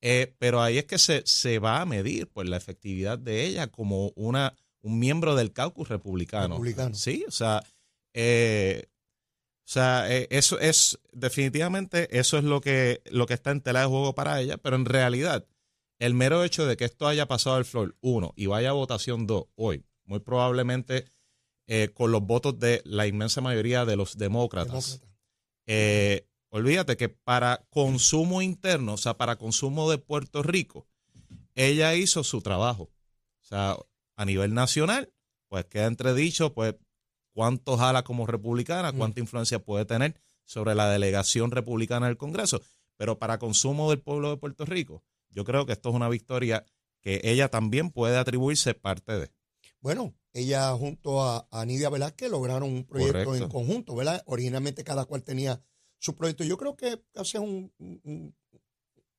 Eh, 0.06 0.34
pero 0.38 0.60
ahí 0.60 0.76
es 0.76 0.84
que 0.84 0.98
se, 0.98 1.22
se 1.24 1.58
va 1.58 1.80
a 1.80 1.86
medir 1.86 2.28
pues, 2.28 2.46
la 2.46 2.58
efectividad 2.58 3.18
de 3.18 3.46
ella 3.46 3.68
como 3.68 4.12
una, 4.16 4.54
un 4.82 4.98
miembro 4.98 5.34
del 5.34 5.50
caucus 5.54 5.88
republicano. 5.88 6.56
republicano. 6.56 6.94
Sí, 6.94 7.24
o 7.26 7.30
sea, 7.30 7.62
eh, 8.12 8.84
o 8.86 9.64
sea, 9.64 10.14
eh, 10.14 10.28
eso 10.28 10.60
es 10.60 10.98
definitivamente 11.12 12.18
eso 12.18 12.36
es 12.36 12.44
lo 12.44 12.60
que, 12.60 13.00
lo 13.06 13.24
que 13.24 13.32
está 13.32 13.50
en 13.50 13.62
tela 13.62 13.80
de 13.80 13.86
juego 13.86 14.14
para 14.14 14.38
ella, 14.42 14.58
pero 14.58 14.76
en 14.76 14.84
realidad 14.84 15.46
el 15.98 16.12
mero 16.12 16.44
hecho 16.44 16.66
de 16.66 16.76
que 16.76 16.84
esto 16.84 17.08
haya 17.08 17.26
pasado 17.26 17.56
al 17.56 17.64
flor, 17.64 17.96
uno, 18.02 18.34
y 18.36 18.44
vaya 18.44 18.68
a 18.68 18.74
votación 18.74 19.26
dos 19.26 19.46
hoy, 19.54 19.86
muy 20.04 20.20
probablemente 20.20 21.06
con 21.94 22.12
los 22.12 22.20
votos 22.20 22.58
de 22.58 22.82
la 22.84 23.06
inmensa 23.06 23.40
mayoría 23.40 23.86
de 23.86 23.96
los 23.96 24.18
demócratas, 24.18 25.00
eh, 25.66 26.26
olvídate 26.54 26.96
que 26.96 27.08
para 27.08 27.66
consumo 27.68 28.40
interno, 28.40 28.94
o 28.94 28.96
sea, 28.96 29.16
para 29.16 29.36
consumo 29.36 29.90
de 29.90 29.98
Puerto 29.98 30.42
Rico, 30.44 30.86
ella 31.56 31.94
hizo 31.96 32.22
su 32.22 32.42
trabajo. 32.42 32.84
O 33.42 33.44
sea, 33.44 33.76
a 34.14 34.24
nivel 34.24 34.54
nacional, 34.54 35.12
pues 35.48 35.64
queda 35.64 35.86
entredicho, 35.86 36.54
pues, 36.54 36.76
cuánto 37.32 37.76
jala 37.76 38.04
como 38.04 38.24
republicana, 38.26 38.92
mm. 38.92 38.96
cuánta 38.96 39.20
influencia 39.20 39.58
puede 39.58 39.84
tener 39.84 40.14
sobre 40.44 40.76
la 40.76 40.88
delegación 40.88 41.50
republicana 41.50 42.06
del 42.06 42.16
Congreso. 42.16 42.62
Pero 42.96 43.18
para 43.18 43.40
consumo 43.40 43.90
del 43.90 44.00
pueblo 44.00 44.30
de 44.30 44.36
Puerto 44.36 44.64
Rico, 44.64 45.02
yo 45.30 45.44
creo 45.44 45.66
que 45.66 45.72
esto 45.72 45.88
es 45.88 45.96
una 45.96 46.08
victoria 46.08 46.64
que 47.00 47.20
ella 47.24 47.48
también 47.48 47.90
puede 47.90 48.16
atribuirse 48.16 48.74
parte 48.74 49.18
de. 49.18 49.30
Bueno, 49.80 50.14
ella 50.32 50.72
junto 50.74 51.20
a, 51.20 51.48
a 51.50 51.64
Nidia 51.64 51.90
Velázquez 51.90 52.30
lograron 52.30 52.72
un 52.72 52.84
proyecto 52.84 53.34
en 53.34 53.48
conjunto, 53.48 53.96
¿verdad? 53.96 54.22
Originalmente 54.26 54.84
cada 54.84 55.04
cual 55.04 55.24
tenía 55.24 55.60
su 56.04 56.14
proyecto. 56.14 56.44
Yo 56.44 56.58
creo 56.58 56.76
que 56.76 57.02
hace 57.14 57.38
un, 57.38 57.72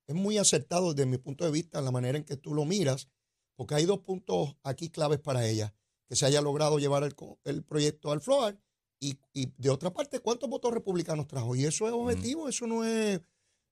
es 0.06 0.16
muy 0.16 0.38
acertado 0.38 0.94
desde 0.94 1.10
mi 1.10 1.18
punto 1.18 1.44
de 1.44 1.50
vista 1.50 1.82
la 1.82 1.90
manera 1.90 2.16
en 2.16 2.24
que 2.24 2.38
tú 2.38 2.54
lo 2.54 2.64
miras, 2.64 3.10
porque 3.56 3.74
hay 3.74 3.86
dos 3.86 4.02
puntos 4.02 4.56
aquí 4.62 4.90
claves 4.90 5.20
para 5.20 5.48
ella. 5.48 5.74
Que 6.08 6.16
se 6.16 6.28
haya 6.28 6.42
logrado 6.42 6.78
llevar 6.78 7.04
el, 7.04 7.64
proyecto 7.64 8.12
al 8.12 8.22
floor 8.22 8.60
y, 9.00 9.18
de 9.34 9.70
otra 9.72 9.92
parte, 9.92 10.20
¿cuántos 10.20 10.48
votos 10.48 10.72
republicanos 10.72 11.28
trajo? 11.28 11.56
Y 11.56 11.66
eso 11.66 11.88
es 11.88 11.94
objetivo, 11.94 12.48
eso 12.48 12.68
no 12.68 12.86
es, 12.86 13.20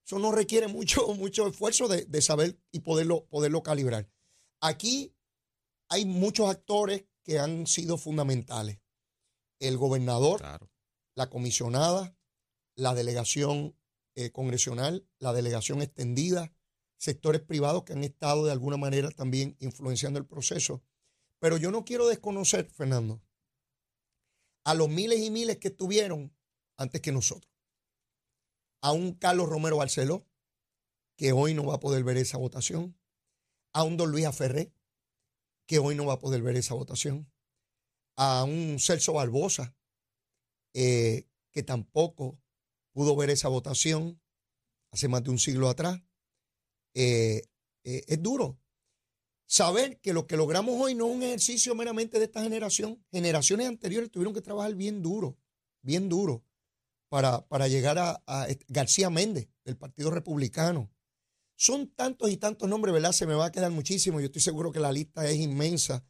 eso 0.04 0.18
no 0.18 0.32
requiere 0.32 0.66
mucho, 0.66 1.06
mucho 1.14 1.46
esfuerzo 1.46 1.86
de, 1.86 2.22
saber 2.22 2.58
y 2.72 2.80
poderlo, 2.80 3.26
poderlo 3.26 3.62
calibrar. 3.62 4.08
Aquí 4.60 5.14
hay 5.88 6.04
muchos 6.04 6.50
actores 6.50 7.04
que 7.22 7.38
han 7.38 7.68
sido 7.68 7.96
fundamentales. 7.96 8.80
El 9.60 9.78
gobernador, 9.78 10.42
la 11.14 11.30
comisionada, 11.30 12.13
la 12.76 12.94
delegación 12.94 13.76
eh, 14.16 14.30
congresional, 14.30 15.08
la 15.18 15.32
delegación 15.32 15.82
extendida, 15.82 16.52
sectores 16.96 17.42
privados 17.42 17.84
que 17.84 17.92
han 17.92 18.04
estado 18.04 18.44
de 18.44 18.52
alguna 18.52 18.76
manera 18.76 19.10
también 19.10 19.56
influenciando 19.60 20.18
el 20.18 20.26
proceso. 20.26 20.82
Pero 21.38 21.56
yo 21.56 21.70
no 21.70 21.84
quiero 21.84 22.06
desconocer, 22.06 22.70
Fernando, 22.70 23.22
a 24.64 24.74
los 24.74 24.88
miles 24.88 25.20
y 25.20 25.30
miles 25.30 25.58
que 25.58 25.68
estuvieron 25.68 26.34
antes 26.76 27.00
que 27.00 27.12
nosotros. 27.12 27.52
A 28.80 28.92
un 28.92 29.14
Carlos 29.14 29.48
Romero 29.48 29.76
Barceló, 29.76 30.26
que 31.16 31.32
hoy 31.32 31.54
no 31.54 31.66
va 31.66 31.74
a 31.74 31.80
poder 31.80 32.04
ver 32.04 32.16
esa 32.16 32.38
votación. 32.38 32.98
A 33.72 33.82
un 33.82 33.96
Don 33.96 34.10
Luis 34.10 34.26
Aferré, 34.26 34.72
que 35.66 35.78
hoy 35.78 35.94
no 35.94 36.06
va 36.06 36.14
a 36.14 36.18
poder 36.18 36.42
ver 36.42 36.56
esa 36.56 36.74
votación. 36.74 37.30
A 38.16 38.44
un 38.44 38.78
Celso 38.78 39.14
Barbosa, 39.14 39.76
eh, 40.74 41.28
que 41.50 41.62
tampoco 41.62 42.40
pudo 42.94 43.14
ver 43.16 43.28
esa 43.28 43.48
votación 43.48 44.20
hace 44.90 45.08
más 45.08 45.22
de 45.22 45.30
un 45.30 45.38
siglo 45.38 45.68
atrás. 45.68 46.00
Eh, 46.94 47.42
eh, 47.84 48.04
es 48.06 48.22
duro 48.22 48.58
saber 49.46 50.00
que 50.00 50.12
lo 50.12 50.26
que 50.26 50.36
logramos 50.36 50.80
hoy 50.80 50.94
no 50.94 51.08
es 51.08 51.16
un 51.16 51.22
ejercicio 51.22 51.74
meramente 51.74 52.18
de 52.18 52.24
esta 52.24 52.42
generación. 52.42 53.04
Generaciones 53.10 53.66
anteriores 53.66 54.10
tuvieron 54.10 54.32
que 54.32 54.40
trabajar 54.40 54.74
bien 54.74 55.02
duro, 55.02 55.36
bien 55.82 56.08
duro, 56.08 56.44
para, 57.10 57.46
para 57.46 57.68
llegar 57.68 57.98
a, 57.98 58.22
García 58.68 59.10
Méndez, 59.10 59.48
del 59.64 59.76
Partido 59.76 60.10
Republicano. 60.10 60.90
Son 61.56 61.88
tantos 61.88 62.30
y 62.30 62.36
tantos 62.36 62.68
nombres, 62.68 62.94
¿verdad? 62.94 63.12
Se 63.12 63.26
me 63.26 63.34
va 63.34 63.46
a 63.46 63.52
quedar 63.52 63.70
muchísimo. 63.70 64.20
Yo 64.20 64.26
estoy 64.26 64.42
seguro 64.42 64.72
que 64.72 64.80
la 64.80 64.92
lista 64.92 65.28
es 65.28 65.36
inmensa. 65.36 66.04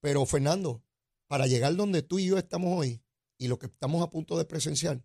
Pero, 0.00 0.24
Fernando, 0.24 0.82
para 1.28 1.46
llegar 1.46 1.76
donde 1.76 2.02
tú 2.02 2.18
y 2.18 2.26
yo 2.26 2.38
estamos 2.38 2.78
hoy 2.78 3.02
y 3.38 3.48
lo 3.48 3.58
que 3.58 3.66
estamos 3.66 4.02
a 4.02 4.10
punto 4.10 4.38
de 4.38 4.46
presenciar, 4.46 5.02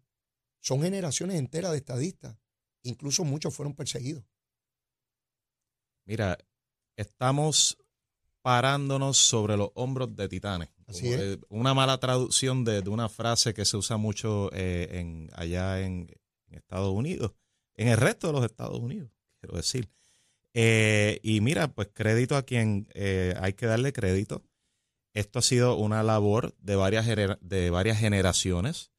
son 0.66 0.82
generaciones 0.82 1.38
enteras 1.38 1.72
de 1.74 1.78
estadistas. 1.78 2.36
Incluso 2.82 3.24
muchos 3.24 3.54
fueron 3.54 3.76
perseguidos. 3.76 4.24
Mira, 6.06 6.40
estamos 6.96 7.78
parándonos 8.42 9.16
sobre 9.18 9.58
los 9.58 9.70
hombros 9.76 10.16
de 10.16 10.28
titanes. 10.28 10.70
Así 10.88 11.14
es. 11.14 11.38
Una 11.50 11.76
mala 11.76 12.00
traducción 12.00 12.64
de, 12.64 12.80
una 12.90 13.10
frase 13.10 13.54
que 13.54 13.64
se 13.64 13.78
usa 13.78 13.98
mucho 13.98 14.50
eh, 14.54 14.90
en, 15.00 15.30
allá 15.34 15.82
en, 15.82 16.10
Estados 16.50 16.94
Unidos, 16.94 17.34
en 17.76 17.90
el 17.90 17.98
resto 17.98 18.28
de 18.28 18.34
los 18.34 18.46
Estados 18.46 18.80
Unidos, 18.80 19.12
quiero 19.42 19.58
decir. 19.58 19.90
Eh, 20.54 21.20
y 21.22 21.42
mira, 21.42 21.68
pues 21.68 21.90
crédito 21.94 22.38
a 22.38 22.44
quien 22.44 22.88
eh, 22.94 23.36
hay 23.40 23.54
que 23.54 23.66
darle 23.66 23.92
crédito. 23.92 24.42
Esto 25.14 25.40
ha 25.40 25.42
sido 25.42 25.76
una 25.76 26.02
labor 26.02 26.56
de 26.60 26.76
varias, 26.76 27.06
de 27.06 27.70
varias 27.70 28.00
generaciones 28.00 28.92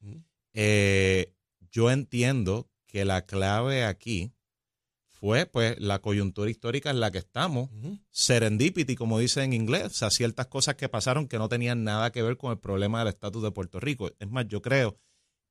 yo 1.77 1.91
entiendo 1.91 2.71
que 2.87 3.05
la 3.05 3.27
clave 3.27 3.85
aquí 3.85 4.33
fue 5.09 5.45
pues 5.45 5.79
la 5.79 5.99
coyuntura 5.99 6.51
histórica 6.51 6.89
en 6.89 7.01
la 7.01 7.11
que 7.11 7.19
estamos, 7.19 7.69
serendipity, 8.11 8.97
como 8.97 9.19
dice 9.19 9.43
en 9.43 9.53
inglés, 9.53 9.85
o 9.85 9.91
sea, 9.91 10.11
ciertas 10.11 10.47
cosas 10.47 10.77
que 10.77 10.89
pasaron 10.89 11.29
que 11.29 11.37
no 11.37 11.51
tenían 11.51 11.85
nada 11.85 12.13
que 12.13 12.23
ver 12.23 12.39
con 12.39 12.51
el 12.51 12.59
problema 12.59 13.01
del 13.01 13.09
estatus 13.09 13.43
de 13.43 13.51
Puerto 13.51 13.79
Rico. 13.79 14.11
Es 14.19 14.31
más, 14.31 14.49
yo 14.49 14.63
creo 14.63 14.99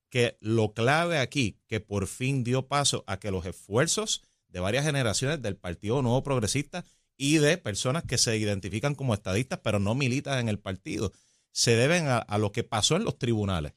que 0.10 0.40
lo 0.42 0.74
clave 0.74 1.20
aquí, 1.20 1.60
que 1.68 1.80
por 1.80 2.08
fin 2.08 2.44
dio 2.44 2.68
paso 2.68 3.04
a 3.06 3.20
que 3.20 3.30
los 3.30 3.46
esfuerzos 3.46 4.24
de 4.48 4.62
varias 4.62 4.84
generaciones 4.84 5.44
del 5.44 5.58
Partido 5.58 6.02
Nuevo 6.02 6.24
Progresista 6.24 6.86
y 7.18 7.38
de 7.38 7.60
personas 7.60 8.04
que 8.04 8.18
se 8.18 8.36
identifican 8.36 8.96
como 8.96 9.14
estadistas 9.14 9.60
pero 9.64 9.78
no 9.78 9.94
militan 9.94 10.40
en 10.40 10.50
el 10.50 10.58
partido, 10.58 11.12
se 11.52 11.76
deben 11.76 12.08
a 12.08 12.38
lo 12.40 12.52
que 12.52 12.64
pasó 12.64 12.96
en 12.96 13.04
los 13.04 13.20
tribunales 13.20 13.74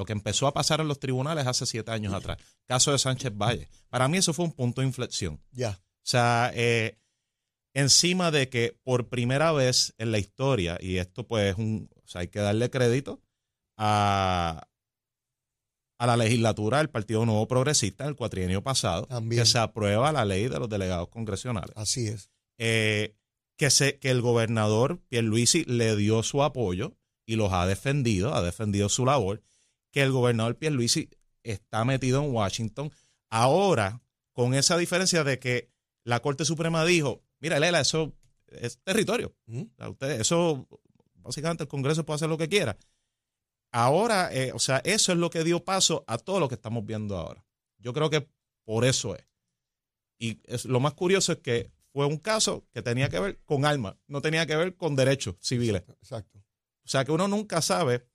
lo 0.00 0.06
que 0.06 0.14
empezó 0.14 0.46
a 0.46 0.54
pasar 0.54 0.80
en 0.80 0.88
los 0.88 0.98
tribunales 0.98 1.46
hace 1.46 1.66
siete 1.66 1.90
años 1.90 2.14
atrás. 2.14 2.38
Caso 2.64 2.90
de 2.90 2.98
Sánchez 2.98 3.32
Valle. 3.36 3.68
Para 3.90 4.08
mí 4.08 4.16
eso 4.16 4.32
fue 4.32 4.46
un 4.46 4.52
punto 4.52 4.80
de 4.80 4.86
inflexión. 4.86 5.38
Ya. 5.52 5.78
O 5.78 6.06
sea, 6.06 6.50
eh, 6.54 6.98
encima 7.74 8.30
de 8.30 8.48
que 8.48 8.80
por 8.82 9.10
primera 9.10 9.52
vez 9.52 9.92
en 9.98 10.10
la 10.10 10.18
historia, 10.18 10.78
y 10.80 10.96
esto 10.96 11.28
pues 11.28 11.52
es 11.52 11.58
un, 11.58 11.90
o 12.02 12.08
sea, 12.08 12.22
hay 12.22 12.28
que 12.28 12.38
darle 12.38 12.70
crédito 12.70 13.20
a, 13.76 14.66
a 15.98 16.06
la 16.06 16.16
legislatura 16.16 16.78
del 16.78 16.88
Partido 16.88 17.26
Nuevo 17.26 17.46
Progresista 17.46 18.06
el 18.06 18.16
cuatrienio 18.16 18.62
pasado, 18.62 19.06
que 19.28 19.44
se 19.44 19.58
aprueba 19.58 20.12
la 20.12 20.24
ley 20.24 20.48
de 20.48 20.60
los 20.60 20.70
delegados 20.70 21.10
congresionales. 21.10 21.76
Así 21.76 22.06
es. 22.06 22.30
Eh, 22.56 23.18
que, 23.58 23.68
se, 23.68 23.98
que 23.98 24.08
el 24.08 24.22
gobernador 24.22 25.02
Pierluisi 25.10 25.64
le 25.66 25.94
dio 25.94 26.22
su 26.22 26.42
apoyo 26.42 26.96
y 27.26 27.36
los 27.36 27.52
ha 27.52 27.66
defendido, 27.66 28.34
ha 28.34 28.40
defendido 28.40 28.88
su 28.88 29.04
labor 29.04 29.42
que 29.90 30.02
el 30.02 30.12
gobernador 30.12 30.56
Pierluisi 30.56 31.10
está 31.42 31.84
metido 31.84 32.22
en 32.22 32.32
Washington. 32.32 32.92
Ahora, 33.30 34.02
con 34.32 34.54
esa 34.54 34.76
diferencia 34.76 35.24
de 35.24 35.38
que 35.38 35.70
la 36.04 36.20
Corte 36.20 36.44
Suprema 36.44 36.84
dijo, 36.84 37.22
mira, 37.40 37.58
Lela, 37.58 37.80
eso 37.80 38.14
es 38.48 38.78
territorio. 38.82 39.34
eso, 40.00 40.66
básicamente 41.14 41.64
el 41.64 41.68
Congreso 41.68 42.04
puede 42.04 42.16
hacer 42.16 42.28
lo 42.28 42.38
que 42.38 42.48
quiera. 42.48 42.76
Ahora, 43.72 44.32
eh, 44.32 44.52
o 44.52 44.58
sea, 44.58 44.78
eso 44.84 45.12
es 45.12 45.18
lo 45.18 45.30
que 45.30 45.44
dio 45.44 45.64
paso 45.64 46.04
a 46.08 46.18
todo 46.18 46.40
lo 46.40 46.48
que 46.48 46.56
estamos 46.56 46.84
viendo 46.84 47.16
ahora. 47.16 47.44
Yo 47.78 47.92
creo 47.92 48.10
que 48.10 48.28
por 48.64 48.84
eso 48.84 49.14
es. 49.14 49.24
Y 50.18 50.40
es, 50.44 50.64
lo 50.64 50.80
más 50.80 50.94
curioso 50.94 51.32
es 51.32 51.38
que 51.38 51.70
fue 51.92 52.06
un 52.06 52.18
caso 52.18 52.66
que 52.72 52.82
tenía 52.82 53.08
que 53.08 53.20
ver 53.20 53.40
con 53.44 53.64
armas, 53.64 53.96
no 54.06 54.20
tenía 54.20 54.46
que 54.46 54.56
ver 54.56 54.76
con 54.76 54.96
derechos 54.96 55.36
civiles. 55.40 55.82
Exacto. 55.88 56.38
O 56.84 56.88
sea 56.88 57.04
que 57.04 57.12
uno 57.12 57.28
nunca 57.28 57.62
sabe 57.62 58.06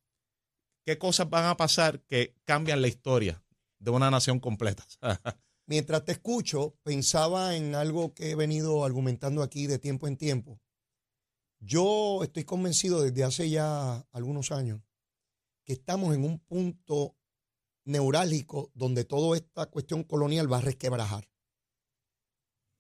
qué 0.86 0.98
cosas 0.98 1.30
van 1.30 1.46
a 1.46 1.58
pasar 1.58 2.02
que 2.02 2.36
cambian 2.46 2.82
la 2.82 2.88
historia 2.88 3.44
de 3.80 3.92
una 3.92 4.12
nación 4.12 4.40
completa. 4.40 4.86
Mientras 5.68 6.06
te 6.06 6.12
escucho, 6.12 6.78
pensaba 6.84 7.56
en 7.56 7.74
algo 7.74 8.14
que 8.14 8.32
he 8.32 8.36
venido 8.36 8.86
argumentando 8.86 9.42
aquí 9.42 9.66
de 9.66 9.80
tiempo 9.80 10.08
en 10.08 10.16
tiempo. 10.16 10.62
Yo 11.60 12.24
estoy 12.24 12.44
convencido 12.44 13.02
desde 13.02 13.24
hace 13.24 13.50
ya 13.50 14.08
algunos 14.12 14.52
años 14.52 14.82
que 15.64 15.74
estamos 15.74 16.14
en 16.14 16.24
un 16.24 16.38
punto 16.40 17.18
neurálgico 17.86 18.72
donde 18.76 19.06
toda 19.06 19.36
esta 19.36 19.66
cuestión 19.66 20.04
colonial 20.04 20.52
va 20.52 20.60
a 20.60 20.62
resquebrajar. 20.62 21.28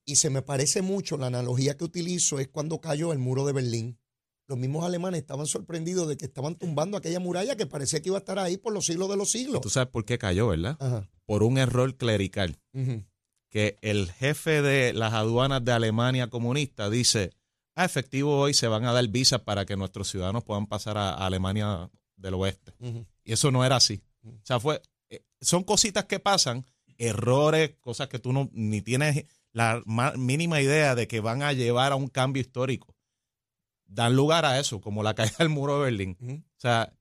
Y 0.05 0.17
se 0.17 0.29
me 0.29 0.43
parece 0.43 0.83
mucho, 0.83 1.17
la 1.17 1.27
analogía 1.27 1.77
que 1.77 1.83
utilizo 1.83 2.39
es 2.39 2.47
cuando 2.47 2.79
cayó 2.79 3.12
el 3.12 3.17
muro 3.17 3.45
de 3.47 3.53
Berlín. 3.53 4.00
Los 4.47 4.57
mismos 4.57 4.85
alemanes 4.85 5.21
estaban 5.21 5.47
sorprendidos 5.47 6.07
de 6.07 6.17
que 6.17 6.25
estaban 6.25 6.55
tumbando 6.55 6.97
aquella 6.97 7.19
muralla 7.19 7.55
que 7.55 7.65
parecía 7.65 8.01
que 8.01 8.09
iba 8.09 8.17
a 8.17 8.19
estar 8.19 8.37
ahí 8.39 8.57
por 8.57 8.73
los 8.73 8.85
siglos 8.85 9.09
de 9.09 9.17
los 9.17 9.31
siglos. 9.31 9.61
Tú 9.61 9.69
sabes 9.69 9.89
por 9.89 10.05
qué 10.05 10.17
cayó, 10.17 10.47
¿verdad? 10.49 11.07
Por 11.25 11.43
un 11.43 11.57
error 11.57 11.95
clerical. 11.95 12.59
Que 13.49 13.77
el 13.81 14.11
jefe 14.11 14.61
de 14.61 14.93
las 14.93 15.13
aduanas 15.13 15.63
de 15.63 15.71
Alemania 15.71 16.29
comunista 16.29 16.89
dice, 16.89 17.31
a 17.75 17.83
ah, 17.83 17.85
efectivo 17.85 18.37
hoy 18.37 18.53
se 18.53 18.67
van 18.67 18.85
a 18.85 18.91
dar 18.91 19.07
visas 19.07 19.41
para 19.41 19.65
que 19.65 19.77
nuestros 19.77 20.09
ciudadanos 20.09 20.43
puedan 20.43 20.67
pasar 20.67 20.97
a, 20.97 21.13
Alemania 21.13 21.89
del 22.17 22.33
oeste. 22.35 22.73
Y 23.23 23.33
eso 23.33 23.51
no 23.51 23.65
era 23.65 23.77
así. 23.77 24.01
O 24.23 24.45
sea, 24.45 24.59
fue, 24.59 24.81
eh, 25.09 25.23
son 25.41 25.63
cositas 25.63 26.05
que 26.05 26.19
pasan, 26.19 26.65
errores, 26.97 27.75
cosas 27.79 28.07
que 28.07 28.19
tú 28.19 28.33
no 28.33 28.49
ni 28.53 28.81
tienes 28.81 29.25
la 29.51 29.81
mínima 30.17 30.61
idea 30.61 30.95
de 30.95 31.07
que 31.07 31.21
van 31.21 31.41
a 31.41 31.53
llevar 31.53 31.93
a 31.93 31.95
un 31.95 32.07
cambio 32.07 32.41
histórico 32.41 32.94
dan 33.86 34.15
lugar 34.15 34.46
a 34.46 34.60
eso, 34.60 34.82
como 34.82 35.04
la 35.04 35.15
caída 35.15 35.36
del 35.39 35.50
muro 35.50 35.77
de 35.77 35.86
Berlín. 35.86 36.46
O 36.58 36.60
sea, 36.60 36.94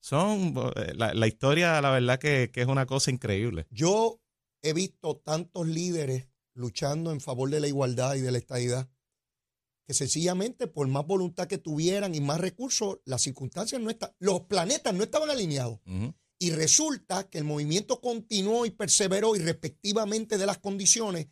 son 0.00 0.54
eh, 0.76 0.92
la, 0.94 1.26
historia, 1.26 1.80
la 1.80 1.90
verdad 1.90 2.18
que, 2.18 2.50
es 2.52 2.66
una 2.66 2.86
cosa 2.86 3.10
increíble. 3.10 3.66
Yo 3.70 4.20
he 4.62 4.72
visto 4.72 5.16
tantos 5.16 5.66
líderes 5.66 6.28
luchando 6.54 7.12
en 7.12 7.20
favor 7.20 7.50
de 7.50 7.60
la 7.60 7.68
igualdad 7.68 8.14
y 8.16 8.20
de 8.20 8.32
la 8.32 8.38
estabilidad 8.38 8.88
que 9.86 9.94
sencillamente 9.94 10.66
por 10.66 10.86
más 10.86 11.06
voluntad 11.06 11.46
que 11.46 11.56
tuvieran 11.56 12.14
y 12.14 12.20
más 12.20 12.38
recursos, 12.40 12.98
las 13.06 13.22
circunstancias 13.22 13.80
no 13.80 13.88
están, 13.88 14.12
los 14.18 14.42
planetas 14.42 14.92
no 14.92 15.02
estaban 15.02 15.30
alineados. 15.30 15.80
Y 16.38 16.50
resulta 16.50 17.28
que 17.30 17.38
el 17.38 17.44
movimiento 17.44 17.98
continuó 18.00 18.66
y 18.66 18.70
perseveró 18.70 19.34
irrespectivamente 19.34 20.36
de 20.36 20.44
las 20.44 20.58
condiciones 20.58 21.28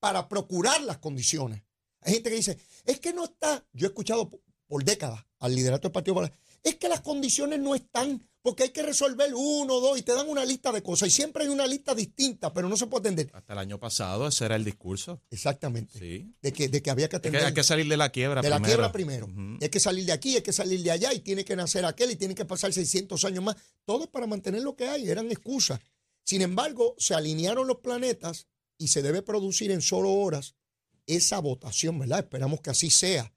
para 0.00 0.28
procurar 0.28 0.82
las 0.82 0.98
condiciones. 0.98 1.62
Hay 2.00 2.14
gente 2.14 2.30
que 2.30 2.36
dice, 2.36 2.58
es 2.84 2.98
que 2.98 3.12
no 3.12 3.24
está, 3.24 3.64
yo 3.72 3.86
he 3.86 3.90
escuchado 3.90 4.28
por 4.70 4.84
décadas 4.84 5.26
al 5.40 5.52
liderato 5.52 5.88
del 5.88 5.92
Partido 5.92 6.14
Popular, 6.14 6.32
es 6.62 6.76
que 6.76 6.88
las 6.88 7.00
condiciones 7.00 7.58
no 7.58 7.74
están, 7.74 8.24
porque 8.40 8.62
hay 8.62 8.68
que 8.68 8.82
resolver 8.82 9.34
uno, 9.34 9.80
dos, 9.80 9.98
y 9.98 10.02
te 10.02 10.12
dan 10.12 10.28
una 10.28 10.44
lista 10.44 10.70
de 10.70 10.80
cosas, 10.80 11.08
y 11.08 11.10
siempre 11.10 11.42
hay 11.42 11.48
una 11.48 11.66
lista 11.66 11.92
distinta, 11.92 12.52
pero 12.52 12.68
no 12.68 12.76
se 12.76 12.86
puede 12.86 13.08
atender. 13.08 13.30
Hasta 13.32 13.54
el 13.54 13.58
año 13.58 13.80
pasado 13.80 14.28
ese 14.28 14.44
era 14.44 14.54
el 14.54 14.64
discurso. 14.64 15.20
Exactamente. 15.28 15.98
Sí. 15.98 16.32
De 16.40 16.52
que, 16.52 16.68
de 16.68 16.82
que 16.82 16.90
había 16.90 17.08
que 17.08 17.16
atender. 17.16 17.44
hay 17.44 17.52
que 17.52 17.64
salir 17.64 17.88
de 17.88 17.96
la 17.96 18.10
quiebra 18.10 18.42
de 18.42 18.48
primero. 18.48 18.58
De 18.58 18.60
la 18.60 18.66
quiebra 18.68 18.92
primero. 18.92 19.58
Hay 19.60 19.68
que 19.68 19.80
salir 19.80 20.06
de 20.06 20.12
aquí, 20.12 20.36
hay 20.36 20.42
que 20.42 20.52
salir 20.52 20.80
de 20.84 20.92
allá, 20.92 21.12
y 21.12 21.18
tiene 21.18 21.44
que 21.44 21.56
nacer 21.56 21.84
aquel, 21.84 22.12
y 22.12 22.16
tiene 22.16 22.36
que 22.36 22.44
pasar 22.44 22.72
600 22.72 23.24
años 23.24 23.42
más. 23.42 23.56
Todo 23.84 24.08
para 24.08 24.28
mantener 24.28 24.62
lo 24.62 24.76
que 24.76 24.86
hay, 24.86 25.10
eran 25.10 25.32
excusas. 25.32 25.80
Sin 26.22 26.42
embargo, 26.42 26.94
se 26.96 27.14
alinearon 27.14 27.66
los 27.66 27.78
planetas 27.78 28.46
y 28.78 28.86
se 28.86 29.02
debe 29.02 29.22
producir 29.22 29.72
en 29.72 29.82
solo 29.82 30.12
horas 30.12 30.54
esa 31.06 31.40
votación, 31.40 31.98
¿verdad? 31.98 32.20
Esperamos 32.20 32.60
que 32.60 32.70
así 32.70 32.88
sea 32.88 33.32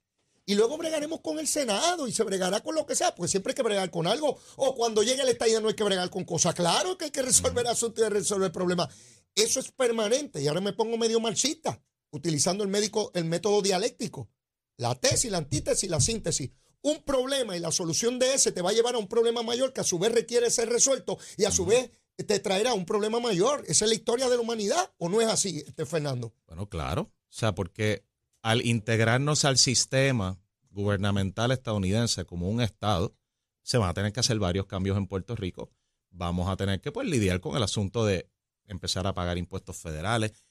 y 0.45 0.55
luego 0.55 0.77
bregaremos 0.77 1.21
con 1.21 1.39
el 1.39 1.47
Senado 1.47 2.07
y 2.07 2.11
se 2.11 2.23
bregará 2.23 2.59
con 2.59 2.75
lo 2.75 2.85
que 2.85 2.95
sea, 2.95 3.15
porque 3.15 3.29
siempre 3.29 3.51
hay 3.51 3.55
que 3.55 3.63
bregar 3.63 3.89
con 3.89 4.07
algo. 4.07 4.37
O 4.57 4.75
cuando 4.75 5.01
llegue 5.01 5.21
el 5.21 5.29
estallido 5.29 5.61
no 5.61 5.69
hay 5.69 5.73
que 5.73 5.83
bregar 5.83 6.09
con 6.09 6.25
cosas. 6.25 6.53
Claro 6.53 6.97
que 6.97 7.05
hay 7.05 7.11
que 7.11 7.21
resolver 7.21 7.65
asuntos 7.67 8.05
y 8.05 8.09
resolver 8.09 8.51
problemas. 8.51 8.93
Eso 9.35 9.59
es 9.61 9.71
permanente. 9.71 10.41
Y 10.41 10.47
ahora 10.47 10.59
me 10.59 10.73
pongo 10.73 10.97
medio 10.97 11.21
marxista, 11.21 11.81
utilizando 12.11 12.63
el, 12.63 12.69
médico, 12.69 13.11
el 13.13 13.25
método 13.25 13.61
dialéctico. 13.61 14.29
La 14.77 14.95
tesis, 14.95 15.31
la 15.31 15.37
antítesis, 15.37 15.89
la 15.89 16.01
síntesis. 16.01 16.51
Un 16.81 17.03
problema 17.03 17.55
y 17.55 17.61
la 17.61 17.71
solución 17.71 18.19
de 18.19 18.33
ese 18.33 18.51
te 18.51 18.61
va 18.61 18.71
a 18.71 18.73
llevar 18.73 18.95
a 18.95 18.97
un 18.97 19.07
problema 19.07 19.43
mayor 19.43 19.71
que 19.71 19.79
a 19.79 19.85
su 19.85 19.97
vez 19.97 20.11
requiere 20.11 20.49
ser 20.49 20.67
resuelto 20.67 21.17
y 21.37 21.45
a 21.45 21.51
su 21.51 21.65
vez 21.65 21.89
te 22.17 22.39
traerá 22.39 22.73
un 22.73 22.85
problema 22.85 23.21
mayor. 23.21 23.63
Esa 23.67 23.85
es 23.85 23.89
la 23.89 23.95
historia 23.95 24.29
de 24.29 24.35
la 24.35 24.41
humanidad, 24.41 24.91
¿o 24.97 25.07
no 25.07 25.21
es 25.21 25.27
así, 25.27 25.63
este 25.65 25.85
Fernando? 25.85 26.33
Bueno, 26.47 26.67
claro. 26.67 27.03
O 27.03 27.35
sea, 27.35 27.55
porque 27.55 28.05
al 28.43 28.63
integrarnos 28.65 29.45
al 29.45 29.57
sistema 29.57 30.37
gubernamental 30.69 31.51
estadounidense 31.51 32.25
como 32.25 32.49
un 32.49 32.61
Estado, 32.61 33.15
se 33.63 33.77
van 33.77 33.89
a 33.89 33.93
tener 33.93 34.11
que 34.11 34.19
hacer 34.19 34.37
varios 34.37 34.67
cambios 34.67 34.97
en 34.97 35.07
Puerto 35.07 35.35
Rico. 35.35 35.71
Vamos 36.11 36.49
a 36.49 36.57
tener 36.57 36.81
que 36.81 36.91
pues, 36.91 37.07
lidiar 37.07 37.39
con 37.39 37.55
el 37.55 37.63
asunto 37.63 38.05
de 38.05 38.29
empezar 38.67 39.07
a 39.07 39.13
pagar 39.13 39.37
impuestos 39.37 39.77
federales, 39.77 40.43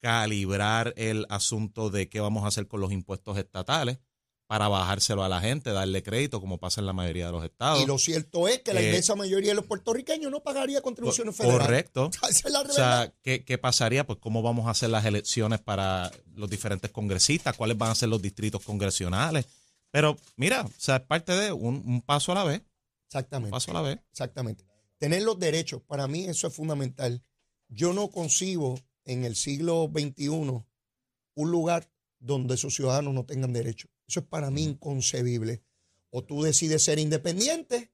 calibrar 0.00 0.94
el 0.96 1.26
asunto 1.28 1.90
de 1.90 2.08
qué 2.08 2.20
vamos 2.20 2.44
a 2.44 2.48
hacer 2.48 2.68
con 2.68 2.80
los 2.80 2.92
impuestos 2.92 3.36
estatales 3.36 3.98
para 4.46 4.68
bajárselo 4.68 5.24
a 5.24 5.28
la 5.28 5.40
gente, 5.40 5.70
darle 5.70 6.02
crédito, 6.02 6.40
como 6.40 6.58
pasa 6.58 6.80
en 6.80 6.86
la 6.86 6.92
mayoría 6.92 7.26
de 7.26 7.32
los 7.32 7.44
estados. 7.44 7.82
Y 7.82 7.86
lo 7.86 7.98
cierto 7.98 8.46
es 8.46 8.60
que 8.60 8.74
la 8.74 8.82
inmensa 8.82 9.14
mayoría 9.14 9.50
de 9.50 9.54
los 9.54 9.64
puertorriqueños 9.64 10.30
no 10.30 10.42
pagaría 10.42 10.82
contribuciones 10.82 11.34
federales. 11.34 11.66
Correcto. 11.66 12.10
o 12.22 12.72
sea, 12.72 13.12
¿qué, 13.22 13.58
pasaría? 13.58 14.06
Pues 14.06 14.18
cómo 14.18 14.42
vamos 14.42 14.66
a 14.66 14.70
hacer 14.70 14.90
las 14.90 15.04
elecciones 15.04 15.60
para 15.60 16.10
los 16.34 16.50
diferentes 16.50 16.90
congresistas, 16.90 17.56
cuáles 17.56 17.78
van 17.78 17.90
a 17.90 17.94
ser 17.94 18.10
los 18.10 18.20
distritos 18.20 18.62
congresionales. 18.62 19.46
Pero 19.90 20.16
mira, 20.36 20.62
o 20.62 20.70
sea, 20.76 20.96
es 20.96 21.02
parte 21.02 21.32
de 21.32 21.52
un, 21.52 22.02
paso 22.02 22.32
a 22.32 22.34
la 22.34 22.44
vez. 22.44 22.62
Exactamente. 23.06 23.48
Un 23.48 23.52
paso 23.52 23.70
a 23.70 23.74
la 23.74 23.82
vez. 23.82 23.98
Exactamente. 24.10 24.64
Tener 24.98 25.22
los 25.22 25.38
derechos, 25.38 25.82
para 25.82 26.06
mí 26.06 26.24
eso 26.24 26.48
es 26.48 26.54
fundamental. 26.54 27.22
Yo 27.68 27.92
no 27.92 28.08
concibo 28.08 28.78
en 29.04 29.24
el 29.24 29.36
siglo 29.36 29.90
XXI 29.92 30.28
un 30.28 31.50
lugar 31.50 31.88
donde 32.18 32.54
esos 32.54 32.74
ciudadanos 32.74 33.14
no 33.14 33.24
tengan 33.24 33.52
derechos. 33.52 33.90
Eso 34.14 34.20
es 34.20 34.26
para 34.26 34.52
mí 34.52 34.62
inconcebible. 34.62 35.64
O 36.10 36.22
tú 36.22 36.44
decides 36.44 36.84
ser 36.84 37.00
independiente 37.00 37.90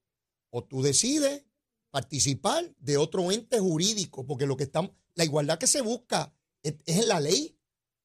o 0.50 0.62
tú 0.62 0.82
decides 0.82 1.46
participar 1.90 2.74
de 2.78 2.98
otro 2.98 3.32
ente 3.32 3.58
jurídico, 3.58 4.26
porque 4.26 4.44
lo 4.44 4.58
que 4.58 4.64
estamos, 4.64 4.90
la 5.14 5.24
igualdad 5.24 5.58
que 5.58 5.66
se 5.66 5.80
busca 5.80 6.30
es, 6.62 6.74
en 6.84 7.08
la 7.08 7.20
ley. 7.20 7.56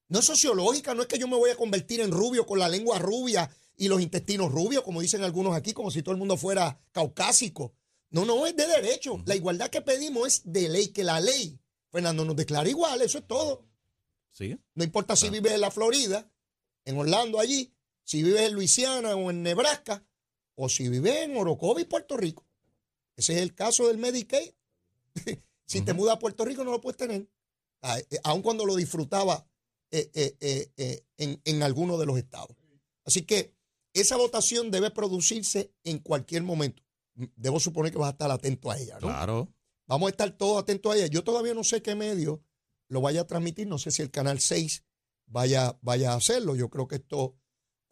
No 0.08 0.19
es 0.19 0.25
sociológica, 0.25 0.93
no 0.93 1.01
es 1.01 1.10
que 1.10 1.19
yo 1.19 1.28
me 1.28 1.36
voy 1.36 1.49
a 1.49 1.58
convertir 1.58 1.99
en 1.99 2.12
rubio 2.12 2.45
con 2.45 2.58
la 2.58 2.69
lengua 2.69 2.99
rubia 2.99 3.54
y 3.75 3.89
los 3.89 3.99
intestinos 3.99 4.49
rubios, 4.49 4.84
como 4.84 5.01
dicen 5.01 5.21
algunos 5.21 5.54
aquí, 5.54 5.73
como 5.73 5.91
si 5.91 6.01
todo 6.01 6.13
el 6.13 6.19
mundo 6.19 6.38
fuera 6.38 6.80
caucásico. 6.93 7.73
No, 8.12 8.23
no, 8.23 8.47
es 8.47 8.56
de 8.56 8.65
derecho. 8.65 9.21
La 9.25 9.36
igualdad 9.36 9.69
que 9.69 9.82
pedimos 9.82 10.25
es 10.28 10.41
de 10.45 10.69
ley, 10.69 10.88
que 10.88 11.04
la 11.04 11.19
ley, 11.19 11.60
Fernando, 11.91 12.23
nos 12.23 12.38
declara 12.38 12.69
igual, 12.69 13.01
eso 13.01 13.17
es 13.17 13.28
todo. 13.28 13.67
Sí. 14.32 14.58
No 14.73 14.86
importa 14.86 15.17
si 15.17 15.30
vives 15.30 15.51
en 15.51 15.60
la 15.60 15.69
Florida, 15.69 16.32
en 16.86 16.97
Orlando 16.97 17.41
allí, 17.41 17.74
si 18.05 18.23
vives 18.23 18.41
en 18.41 18.53
Luisiana 18.53 19.15
o 19.15 19.29
en 19.29 19.43
Nebraska, 19.43 20.05
o 20.55 20.69
si 20.69 20.87
vives 20.87 21.23
en 21.23 21.35
Orocovi, 21.35 21.83
Puerto 21.83 22.15
Rico. 22.15 22.47
Ese 23.17 23.33
es 23.33 23.39
el 23.41 23.53
caso 23.53 23.87
del 23.87 23.97
Medicaid. 23.97 24.51
si 25.65 25.81
te 25.81 25.93
mudas 25.93 26.15
a 26.15 26.19
Puerto 26.19 26.45
Rico 26.45 26.63
no 26.63 26.71
lo 26.71 26.79
puedes 26.79 26.97
tener, 26.97 27.27
ah, 27.81 27.99
eh, 27.99 28.19
aun 28.23 28.41
cuando 28.41 28.65
lo 28.65 28.75
disfrutaba 28.75 29.45
eh, 29.91 30.09
eh, 30.39 31.03
en, 31.17 31.41
en 31.43 31.63
alguno 31.63 31.97
de 31.97 32.05
los 32.05 32.17
estados. 32.17 32.55
Así 33.03 33.23
que 33.23 33.53
esa 33.93 34.17
votación 34.17 34.71
debe 34.71 34.91
producirse 34.91 35.73
en 35.83 35.99
cualquier 35.99 36.43
momento. 36.43 36.83
Debo 37.35 37.59
suponer 37.59 37.91
que 37.91 37.97
vas 37.97 38.09
a 38.09 38.11
estar 38.11 38.29
atento 38.29 38.69
a 38.69 38.77
ella, 38.77 38.95
¿no? 38.95 39.07
Claro. 39.07 39.53
Vamos 39.87 40.07
a 40.07 40.11
estar 40.11 40.31
todos 40.31 40.61
atentos 40.61 40.93
a 40.93 40.97
ella. 40.97 41.07
Yo 41.07 41.23
todavía 41.23 41.53
no 41.53 41.63
sé 41.63 41.81
qué 41.81 41.95
medio 41.95 42.43
lo 42.87 43.01
vaya 43.01 43.21
a 43.21 43.27
transmitir, 43.27 43.67
no 43.67 43.77
sé 43.77 43.91
si 43.91 44.01
el 44.01 44.11
Canal 44.11 44.39
6 44.39 44.83
vaya, 45.27 45.77
vaya 45.81 46.11
a 46.11 46.15
hacerlo. 46.15 46.55
Yo 46.55 46.69
creo 46.69 46.87
que 46.87 46.95
esto 46.95 47.35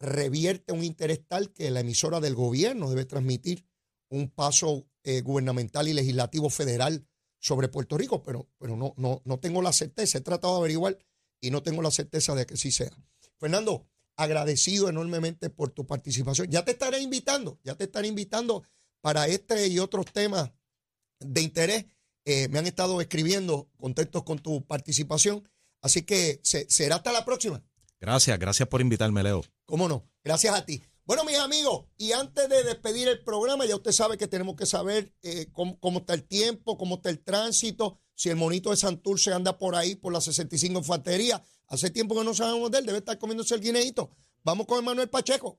revierte 0.04 0.72
un 0.72 0.84
interés 0.84 1.26
tal 1.26 1.52
que 1.52 1.70
la 1.70 1.80
emisora 1.80 2.20
del 2.20 2.34
gobierno 2.34 2.90
debe 2.90 3.04
transmitir 3.04 3.66
un 4.08 4.30
paso 4.30 4.86
eh, 5.02 5.22
gubernamental 5.22 5.88
y 5.88 5.92
legislativo 5.92 6.50
federal 6.50 7.06
sobre 7.38 7.68
Puerto 7.68 7.98
Rico, 7.98 8.22
pero, 8.22 8.48
pero 8.58 8.76
no, 8.76 8.94
no, 8.96 9.20
no 9.24 9.38
tengo 9.38 9.60
la 9.60 9.72
certeza. 9.72 10.18
He 10.18 10.22
tratado 10.22 10.54
de 10.54 10.60
averiguar 10.60 10.98
y 11.40 11.50
no 11.50 11.62
tengo 11.62 11.82
la 11.82 11.90
certeza 11.90 12.34
de 12.34 12.46
que 12.46 12.56
sí 12.56 12.70
sea. 12.70 12.90
Fernando, 13.38 13.86
agradecido 14.16 14.88
enormemente 14.88 15.50
por 15.50 15.70
tu 15.70 15.86
participación. 15.86 16.48
Ya 16.48 16.64
te 16.64 16.72
estaré 16.72 17.00
invitando, 17.00 17.58
ya 17.64 17.74
te 17.74 17.84
estaré 17.84 18.08
invitando 18.08 18.62
para 19.00 19.26
este 19.26 19.66
y 19.68 19.78
otros 19.78 20.06
temas 20.06 20.50
de 21.20 21.42
interés. 21.42 21.86
Eh, 22.24 22.48
me 22.48 22.58
han 22.58 22.66
estado 22.66 23.00
escribiendo, 23.00 23.68
contentos 23.76 24.22
con 24.22 24.38
tu 24.38 24.64
participación. 24.64 25.46
Así 25.82 26.02
que 26.02 26.40
será 26.42 26.96
hasta 26.96 27.12
la 27.12 27.26
próxima. 27.26 27.62
Gracias, 28.04 28.38
gracias 28.38 28.68
por 28.68 28.82
invitarme, 28.82 29.22
Leo. 29.22 29.42
¿Cómo 29.64 29.88
no? 29.88 30.04
Gracias 30.22 30.54
a 30.54 30.66
ti. 30.66 30.82
Bueno, 31.06 31.24
mis 31.24 31.38
amigos, 31.38 31.86
y 31.96 32.12
antes 32.12 32.50
de 32.50 32.62
despedir 32.62 33.08
el 33.08 33.24
programa, 33.24 33.64
ya 33.64 33.76
usted 33.76 33.92
sabe 33.92 34.18
que 34.18 34.28
tenemos 34.28 34.56
que 34.56 34.66
saber 34.66 35.14
eh, 35.22 35.46
cómo, 35.52 35.98
está 36.00 36.12
el 36.12 36.24
tiempo, 36.24 36.76
cómo 36.76 36.96
está 36.96 37.08
el 37.08 37.24
tránsito, 37.24 37.98
si 38.14 38.28
el 38.28 38.36
monito 38.36 38.68
de 38.68 38.76
Santurce 38.76 39.32
anda 39.32 39.56
por 39.56 39.74
ahí, 39.74 39.94
por 39.94 40.12
la 40.12 40.20
65 40.20 40.80
Infantería. 40.80 41.42
Hace 41.66 41.88
tiempo 41.88 42.14
que 42.14 42.24
no 42.24 42.34
sabemos 42.34 42.70
de 42.70 42.80
él, 42.80 42.84
debe 42.84 42.98
estar 42.98 43.18
comiéndose 43.18 43.54
el 43.54 43.62
guineito. 43.62 44.10
Vamos 44.42 44.66
con 44.66 44.84
Manuel 44.84 45.08
Pacheco 45.08 45.58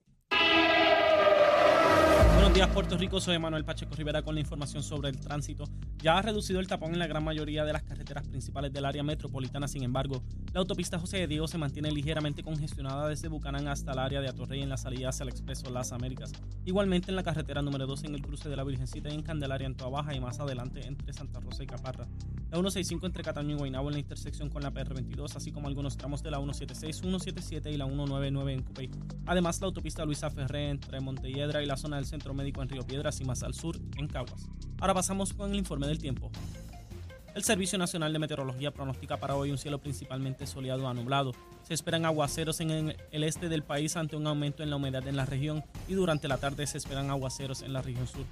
días, 2.56 2.70
Puerto 2.70 2.96
Rico. 2.96 3.20
Soy 3.20 3.38
Manuel 3.38 3.66
Pacheco 3.66 3.94
Rivera 3.94 4.22
con 4.22 4.34
la 4.34 4.40
información 4.40 4.82
sobre 4.82 5.10
el 5.10 5.20
tránsito. 5.20 5.64
Ya 5.98 6.16
ha 6.16 6.22
reducido 6.22 6.58
el 6.58 6.66
tapón 6.66 6.94
en 6.94 6.98
la 6.98 7.06
gran 7.06 7.22
mayoría 7.22 7.66
de 7.66 7.72
las 7.74 7.82
carreteras 7.82 8.26
principales 8.26 8.72
del 8.72 8.86
área 8.86 9.02
metropolitana. 9.02 9.68
Sin 9.68 9.82
embargo, 9.82 10.22
la 10.54 10.60
autopista 10.60 10.98
José 10.98 11.18
de 11.18 11.26
Diego 11.26 11.48
se 11.48 11.58
mantiene 11.58 11.90
ligeramente 11.90 12.42
congestionada 12.42 13.08
desde 13.08 13.28
Bucanán 13.28 13.68
hasta 13.68 13.92
el 13.92 13.98
área 13.98 14.22
de 14.22 14.28
Atorrey 14.28 14.62
en 14.62 14.70
la 14.70 14.78
salida 14.78 15.10
hacia 15.10 15.24
el 15.24 15.28
Expreso 15.28 15.68
Las 15.68 15.92
Américas. 15.92 16.32
Igualmente 16.64 17.10
en 17.10 17.16
la 17.16 17.22
carretera 17.22 17.60
número 17.60 17.86
2 17.86 18.04
en 18.04 18.14
el 18.14 18.22
cruce 18.22 18.48
de 18.48 18.56
la 18.56 18.64
Virgencita 18.64 19.10
y 19.10 19.14
en 19.14 19.22
Candelaria 19.22 19.66
en 19.66 19.76
Toa 19.76 19.90
Baja 19.90 20.14
y 20.14 20.20
más 20.20 20.40
adelante 20.40 20.80
entre 20.86 21.12
Santa 21.12 21.40
Rosa 21.40 21.62
y 21.62 21.66
Caparra. 21.66 22.06
La 22.56 22.62
la 22.62 22.70
165 22.70 23.06
entre 23.06 23.22
Cataño 23.22 23.54
y 23.54 23.58
Guaynabo 23.58 23.88
en 23.88 23.92
la 23.92 24.00
intersección 24.00 24.48
con 24.48 24.62
la 24.62 24.72
PR22, 24.72 25.36
así 25.36 25.52
como 25.52 25.68
algunos 25.68 25.98
tramos 25.98 26.22
de 26.22 26.30
la 26.30 26.38
176, 26.38 26.96
177 26.96 27.70
y 27.70 27.76
la 27.76 27.84
199 27.84 28.52
en 28.54 28.62
Cupey. 28.62 28.90
Además, 29.26 29.60
la 29.60 29.66
autopista 29.66 30.06
Luisa 30.06 30.30
Ferré 30.30 30.70
entre 30.70 31.00
Montelledra 31.00 31.62
y 31.62 31.66
la 31.66 31.76
zona 31.76 31.96
del 31.96 32.06
Centro 32.06 32.32
Médico 32.32 32.62
en 32.62 32.70
Río 32.70 32.86
Piedras 32.86 33.20
y 33.20 33.26
más 33.26 33.42
al 33.42 33.52
sur 33.52 33.78
en 33.98 34.08
Caguas. 34.08 34.48
Ahora 34.80 34.94
pasamos 34.94 35.34
con 35.34 35.50
el 35.50 35.58
informe 35.58 35.86
del 35.86 35.98
tiempo. 35.98 36.30
El 37.34 37.44
Servicio 37.44 37.78
Nacional 37.78 38.14
de 38.14 38.20
Meteorología 38.20 38.70
pronostica 38.70 39.18
para 39.18 39.36
hoy 39.36 39.50
un 39.50 39.58
cielo 39.58 39.78
principalmente 39.78 40.46
soleado 40.46 40.88
a 40.88 40.94
nublado. 40.94 41.32
Se 41.62 41.74
esperan 41.74 42.06
aguaceros 42.06 42.60
en 42.60 42.70
el 42.70 43.22
este 43.22 43.50
del 43.50 43.64
país 43.64 43.98
ante 43.98 44.16
un 44.16 44.26
aumento 44.26 44.62
en 44.62 44.70
la 44.70 44.76
humedad 44.76 45.06
en 45.06 45.16
la 45.16 45.26
región 45.26 45.62
y 45.88 45.92
durante 45.92 46.26
la 46.26 46.38
tarde 46.38 46.66
se 46.66 46.78
esperan 46.78 47.10
aguaceros 47.10 47.60
en 47.60 47.74
la 47.74 47.82
región 47.82 48.06
sur. 48.06 48.24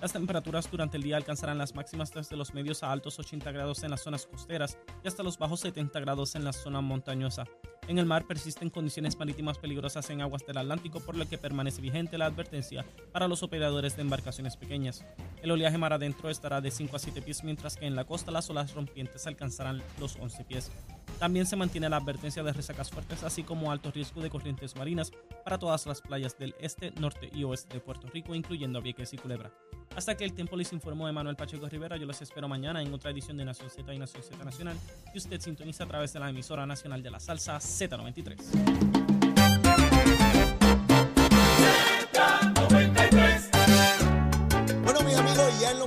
Las 0.00 0.12
temperaturas 0.12 0.70
durante 0.70 0.96
el 0.96 1.02
día 1.02 1.16
alcanzarán 1.16 1.58
las 1.58 1.74
máximas 1.74 2.12
desde 2.12 2.36
los 2.36 2.54
medios 2.54 2.84
a 2.84 2.92
altos 2.92 3.18
80 3.18 3.50
grados 3.50 3.82
en 3.82 3.90
las 3.90 4.02
zonas 4.02 4.26
costeras 4.26 4.78
y 5.02 5.08
hasta 5.08 5.24
los 5.24 5.38
bajos 5.38 5.58
70 5.60 5.98
grados 5.98 6.36
en 6.36 6.44
la 6.44 6.52
zona 6.52 6.80
montañosa. 6.80 7.46
En 7.88 7.98
el 7.98 8.06
mar 8.06 8.24
persisten 8.24 8.70
condiciones 8.70 9.18
marítimas 9.18 9.58
peligrosas 9.58 10.08
en 10.10 10.20
aguas 10.20 10.46
del 10.46 10.58
Atlántico, 10.58 11.00
por 11.00 11.16
lo 11.16 11.28
que 11.28 11.36
permanece 11.36 11.80
vigente 11.80 12.16
la 12.16 12.26
advertencia 12.26 12.86
para 13.12 13.26
los 13.26 13.42
operadores 13.42 13.96
de 13.96 14.02
embarcaciones 14.02 14.56
pequeñas. 14.56 15.04
El 15.42 15.50
oleaje 15.50 15.78
mar 15.78 15.92
adentro 15.92 16.30
estará 16.30 16.60
de 16.60 16.70
5 16.70 16.94
a 16.94 16.98
7 17.00 17.20
pies, 17.22 17.42
mientras 17.42 17.76
que 17.76 17.86
en 17.86 17.96
la 17.96 18.04
costa 18.04 18.30
las 18.30 18.48
olas 18.50 18.74
rompientes 18.74 19.26
alcanzarán 19.26 19.82
los 19.98 20.16
11 20.16 20.44
pies. 20.44 20.70
También 21.18 21.46
se 21.46 21.56
mantiene 21.56 21.88
la 21.88 21.96
advertencia 21.96 22.42
de 22.42 22.52
resacas 22.52 22.90
fuertes, 22.90 23.24
así 23.24 23.42
como 23.42 23.72
alto 23.72 23.90
riesgo 23.90 24.20
de 24.20 24.30
corrientes 24.30 24.76
marinas 24.76 25.10
para 25.44 25.58
todas 25.58 25.84
las 25.86 26.00
playas 26.00 26.38
del 26.38 26.54
este, 26.60 26.92
norte 26.92 27.28
y 27.34 27.42
oeste 27.42 27.74
de 27.74 27.80
Puerto 27.80 28.08
Rico, 28.08 28.34
incluyendo 28.34 28.80
Vieques 28.80 29.12
y 29.12 29.18
Culebra. 29.18 29.50
Hasta 29.96 30.16
que 30.16 30.24
el 30.24 30.32
tiempo 30.32 30.56
les 30.56 30.72
informó 30.72 31.12
Manuel 31.12 31.34
Pacheco 31.34 31.68
Rivera, 31.68 31.96
yo 31.96 32.06
les 32.06 32.22
espero 32.22 32.48
mañana 32.48 32.82
en 32.82 32.94
otra 32.94 33.10
edición 33.10 33.36
de 33.36 33.44
Nación 33.44 33.68
Z 33.68 33.92
y 33.92 33.98
Nación 33.98 34.22
Z 34.22 34.44
Nacional, 34.44 34.76
y 35.12 35.18
usted 35.18 35.40
sintoniza 35.40 35.84
a 35.84 35.88
través 35.88 36.12
de 36.12 36.20
la 36.20 36.30
emisora 36.30 36.66
nacional 36.66 37.02
de 37.02 37.10
la 37.10 37.18
salsa 37.18 37.56
Z93. 37.56 39.17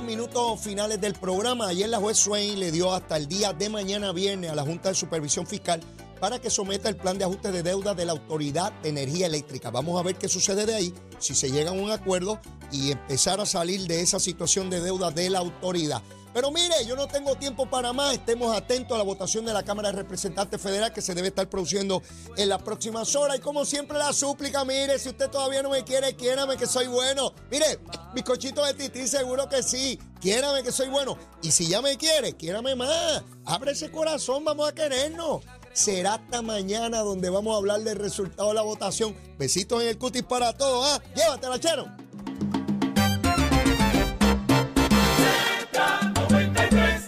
Minutos 0.02 0.60
finales 0.60 1.00
del 1.00 1.14
programa, 1.14 1.68
ayer 1.68 1.88
la 1.88 1.98
juez 1.98 2.18
Swain 2.18 2.58
le 2.58 2.72
dio 2.72 2.92
hasta 2.92 3.16
el 3.16 3.28
día 3.28 3.52
de 3.52 3.68
mañana 3.68 4.12
viernes 4.12 4.50
a 4.50 4.54
la 4.54 4.62
Junta 4.62 4.88
de 4.88 4.94
Supervisión 4.94 5.46
Fiscal 5.46 5.80
para 6.20 6.40
que 6.40 6.50
someta 6.50 6.88
el 6.88 6.96
plan 6.96 7.18
de 7.18 7.24
ajuste 7.24 7.52
de 7.52 7.62
deuda 7.62 7.94
de 7.94 8.04
la 8.04 8.12
Autoridad 8.12 8.72
de 8.82 8.90
Energía 8.90 9.26
Eléctrica. 9.26 9.70
Vamos 9.70 9.98
a 9.98 10.02
ver 10.02 10.16
qué 10.16 10.28
sucede 10.28 10.66
de 10.66 10.74
ahí, 10.74 10.94
si 11.18 11.34
se 11.34 11.50
llega 11.50 11.70
a 11.70 11.74
un 11.74 11.90
acuerdo 11.90 12.40
y 12.70 12.92
empezar 12.92 13.40
a 13.40 13.46
salir 13.46 13.86
de 13.86 14.00
esa 14.00 14.18
situación 14.18 14.70
de 14.70 14.80
deuda 14.80 15.10
de 15.10 15.30
la 15.30 15.38
autoridad. 15.38 16.02
Pero 16.32 16.50
mire, 16.50 16.74
yo 16.86 16.96
no 16.96 17.06
tengo 17.06 17.34
tiempo 17.36 17.66
para 17.66 17.92
más. 17.92 18.14
Estemos 18.14 18.56
atentos 18.56 18.94
a 18.94 18.98
la 18.98 19.04
votación 19.04 19.44
de 19.44 19.52
la 19.52 19.62
Cámara 19.62 19.90
de 19.90 19.98
Representantes 19.98 20.60
Federal 20.60 20.92
que 20.92 21.02
se 21.02 21.14
debe 21.14 21.28
estar 21.28 21.48
produciendo 21.48 22.02
en 22.36 22.48
las 22.48 22.62
próximas 22.62 23.14
horas. 23.14 23.36
Y 23.36 23.40
como 23.40 23.64
siempre, 23.64 23.98
la 23.98 24.12
súplica, 24.12 24.64
mire, 24.64 24.98
si 24.98 25.10
usted 25.10 25.28
todavía 25.28 25.62
no 25.62 25.70
me 25.70 25.84
quiere, 25.84 26.14
quiérame 26.16 26.56
que 26.56 26.66
soy 26.66 26.86
bueno. 26.86 27.34
Mire, 27.50 27.78
mi 28.14 28.22
cochito 28.22 28.64
de 28.64 28.74
tití, 28.74 29.06
seguro 29.06 29.48
que 29.48 29.62
sí. 29.62 29.98
Quiérame 30.20 30.62
que 30.62 30.72
soy 30.72 30.88
bueno. 30.88 31.18
Y 31.42 31.50
si 31.50 31.68
ya 31.68 31.82
me 31.82 31.96
quiere, 31.96 32.34
quiérame 32.34 32.76
más. 32.76 33.22
Abre 33.44 33.72
ese 33.72 33.90
corazón, 33.90 34.44
vamos 34.44 34.68
a 34.68 34.74
querernos. 34.74 35.42
Será 35.72 36.14
hasta 36.14 36.42
mañana 36.42 37.00
donde 37.00 37.30
vamos 37.30 37.54
a 37.54 37.56
hablar 37.56 37.80
del 37.80 37.98
resultado 37.98 38.48
de 38.48 38.54
la 38.54 38.62
votación. 38.62 39.16
Besitos 39.38 39.82
en 39.82 39.88
el 39.88 39.98
cutis 39.98 40.22
para 40.22 40.52
todos. 40.52 40.86
¿ah? 40.86 41.02
Llévatela, 41.14 41.58
chero. 41.58 42.01